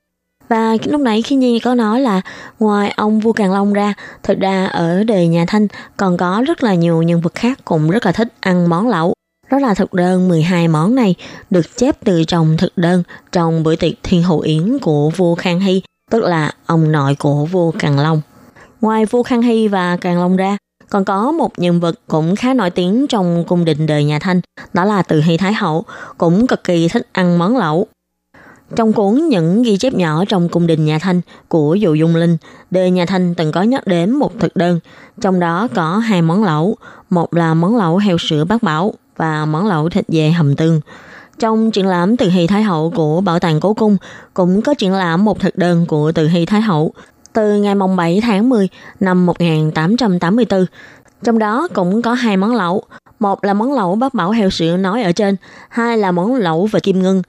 [0.49, 2.21] Và lúc nãy khi Nhi có nói là
[2.59, 6.63] ngoài ông vua Càng Long ra, thực ra ở đời nhà Thanh còn có rất
[6.63, 9.15] là nhiều nhân vật khác cũng rất là thích ăn món lẩu.
[9.55, 11.15] Đó là thực đơn 12 món này
[11.51, 13.03] được chép từ trong thực đơn
[13.33, 17.45] trong bữa tiệc Thiên Hậu Yến của vua Khang Hy, tức là ông nội của
[17.45, 18.21] vua Càng Long.
[18.81, 20.57] Ngoài vua Khang Hy và Càng Long ra,
[20.91, 24.41] còn có một nhân vật cũng khá nổi tiếng trong cung đình đời nhà Thanh,
[24.73, 25.85] đó là Từ Hy Thái Hậu,
[26.19, 27.87] cũng cực kỳ thích ăn món lẩu.
[28.77, 32.37] Trong cuốn những ghi chép nhỏ trong cung đình nhà Thanh của Dụ Dung Linh,
[32.71, 34.81] đời nhà Thanh từng có nhắc đến một thực đơn,
[35.21, 36.77] trong đó có hai món lẩu,
[37.11, 40.81] một là món lẩu heo sữa bát bảo và món lẩu thịt dê hầm tương.
[41.39, 43.97] Trong triển lãm Từ Hy Thái Hậu của Bảo tàng Cố Cung
[44.35, 46.93] cũng có triển lãm một thực đơn của Từ Hy Thái Hậu
[47.35, 48.69] từ ngày mùng 7 tháng 10
[49.01, 50.67] năm 1884.
[51.25, 52.83] Trong đó cũng có hai món lẩu,
[53.21, 55.37] một là món lẩu bát bảo heo sữa nói ở trên,
[55.69, 57.23] hai là món lẩu về kim ngân.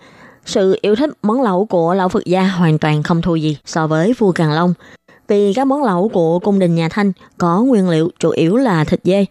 [0.46, 3.88] Sự yêu thích món lẩu của lão Phật gia hoàn toàn không thua gì so
[3.88, 4.74] với vua Càng Long.
[5.28, 8.84] Vì các món lẩu của cung đình nhà Thanh có nguyên liệu chủ yếu là
[8.84, 9.26] thịt dê,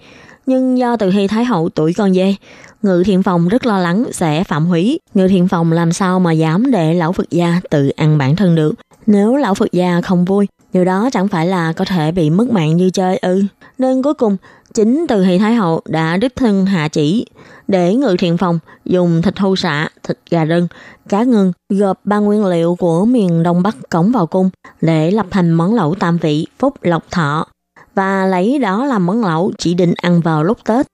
[0.47, 2.35] nhưng do từ khi Thái Hậu tuổi con dê,
[2.83, 5.01] Ngự Thiện Phòng rất lo lắng sẽ phạm hủy.
[5.15, 8.55] Ngự Thiện Phòng làm sao mà dám để lão Phật gia tự ăn bản thân
[8.55, 8.75] được.
[9.07, 12.51] Nếu lão Phật gia không vui, điều đó chẳng phải là có thể bị mất
[12.51, 13.43] mạng như chơi ư.
[13.79, 14.37] Nên cuối cùng,
[14.75, 17.27] chính từ Hy Thái Hậu đã đích thân hạ chỉ
[17.69, 20.69] để Ngự Thiện Phòng dùng thịt hưu xạ, thịt gà rừng,
[21.09, 25.27] cá ngừng gộp ba nguyên liệu của miền Đông Bắc cống vào cung để lập
[25.31, 27.47] thành món lẩu tam vị phúc lộc thọ
[27.95, 30.87] và lấy đó làm món lẩu chỉ định ăn vào lúc Tết,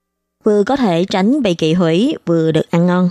[0.45, 3.11] vừa có thể tránh bị kỵ hủy, vừa được ăn ngon.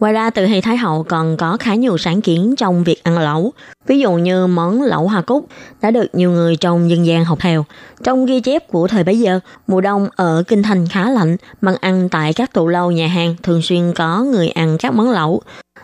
[0.00, 3.18] Ngoài ra từ Hy Thái Hậu còn có khá nhiều sáng kiến trong việc ăn
[3.18, 3.52] lẩu.
[3.86, 5.46] Ví dụ như món lẩu hoa cúc
[5.82, 7.64] đã được nhiều người trong dân gian học theo.
[8.04, 11.76] Trong ghi chép của thời bấy giờ, mùa đông ở Kinh Thành khá lạnh, bằng
[11.80, 15.42] ăn tại các tủ lâu nhà hàng thường xuyên có người ăn các món lẩu.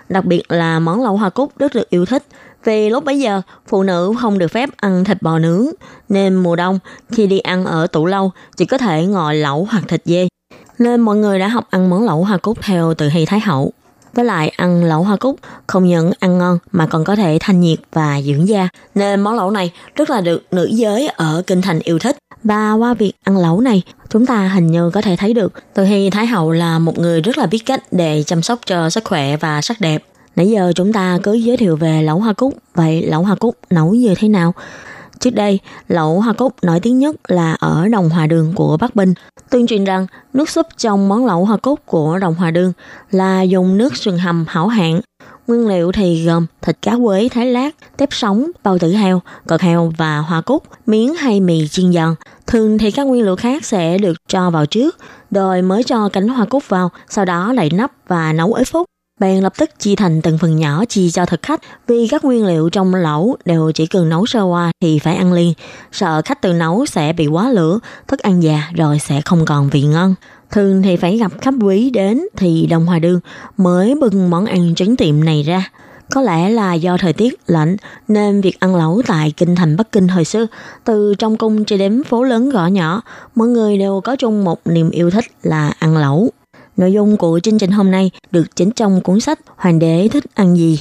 [0.09, 2.23] Đặc biệt là món lẩu hoa cúc rất được yêu thích
[2.67, 5.67] vì lúc bấy giờ, phụ nữ không được phép ăn thịt bò nướng,
[6.09, 6.79] nên mùa đông,
[7.11, 10.29] khi đi ăn ở tủ lâu, chỉ có thể ngồi lẩu hoặc thịt dê.
[10.79, 13.73] Nên mọi người đã học ăn món lẩu hoa cúc theo từ Hy Thái Hậu.
[14.15, 15.37] Với lại ăn lẩu hoa cúc
[15.67, 18.69] không những ăn ngon mà còn có thể thanh nhiệt và dưỡng da.
[18.95, 22.17] Nên món lẩu này rất là được nữ giới ở Kinh Thành yêu thích.
[22.45, 25.85] Và qua việc ăn lẩu này, chúng ta hình như có thể thấy được Từ
[25.85, 29.05] Hy Thái Hậu là một người rất là biết cách để chăm sóc cho sức
[29.05, 30.03] khỏe và sắc đẹp.
[30.37, 32.55] Nãy giờ chúng ta cứ giới thiệu về lẩu hoa cúc.
[32.75, 34.55] Vậy lẩu hoa cúc nấu như thế nào?
[35.21, 35.59] Trước đây,
[35.89, 39.15] lẩu hoa cúc nổi tiếng nhất là ở Đồng Hòa Đường của Bắc Bình.
[39.51, 42.73] Tuyên truyền rằng nước súp trong món lẩu hoa cúc của Đồng Hòa Đường
[43.11, 45.01] là dùng nước sườn hầm hảo hạng
[45.47, 49.61] Nguyên liệu thì gồm thịt cá quế thái lát, tép sống, bao tử heo, cọt
[49.61, 52.15] heo và hoa cúc, miếng hay mì chiên giòn.
[52.47, 54.97] Thường thì các nguyên liệu khác sẽ được cho vào trước,
[55.31, 58.87] rồi mới cho cánh hoa cúc vào, sau đó đậy nắp và nấu ít phút.
[59.21, 62.47] Bạn lập tức chia thành từng phần nhỏ chia cho thực khách vì các nguyên
[62.47, 65.53] liệu trong lẩu đều chỉ cần nấu sơ qua thì phải ăn liền.
[65.93, 69.69] Sợ khách tự nấu sẽ bị quá lửa, thức ăn già rồi sẽ không còn
[69.69, 70.15] vị ngon.
[70.51, 73.21] Thường thì phải gặp khách quý đến thì Đồng Hòa Đương
[73.57, 75.71] mới bưng món ăn trứng tiệm này ra.
[76.11, 77.77] Có lẽ là do thời tiết lạnh
[78.09, 80.47] nên việc ăn lẩu tại kinh thành Bắc Kinh hồi xưa,
[80.85, 83.03] từ trong cung cho đến phố lớn gõ nhỏ,
[83.35, 86.31] mọi người đều có chung một niềm yêu thích là ăn lẩu.
[86.77, 90.25] Nội dung của chương trình hôm nay được chính trong cuốn sách Hoàng đế thích
[90.35, 90.81] ăn gì.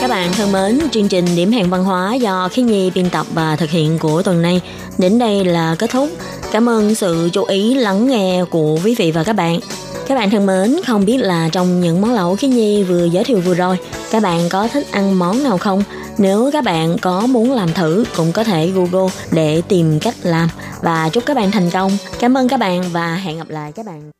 [0.00, 3.26] Các bạn thân mến, chương trình Điểm hẹn văn hóa do Khí Nhi biên tập
[3.34, 4.60] và thực hiện của tuần này
[4.98, 6.08] đến đây là kết thúc.
[6.52, 9.60] Cảm ơn sự chú ý lắng nghe của quý vị và các bạn.
[10.06, 13.24] Các bạn thân mến, không biết là trong những món lẩu Khí Nhi vừa giới
[13.24, 13.78] thiệu vừa rồi,
[14.10, 15.82] các bạn có thích ăn món nào không?
[16.18, 20.48] Nếu các bạn có muốn làm thử cũng có thể Google để tìm cách làm
[20.82, 21.98] và chúc các bạn thành công.
[22.18, 24.10] Cảm ơn các bạn và hẹn gặp lại các bạn.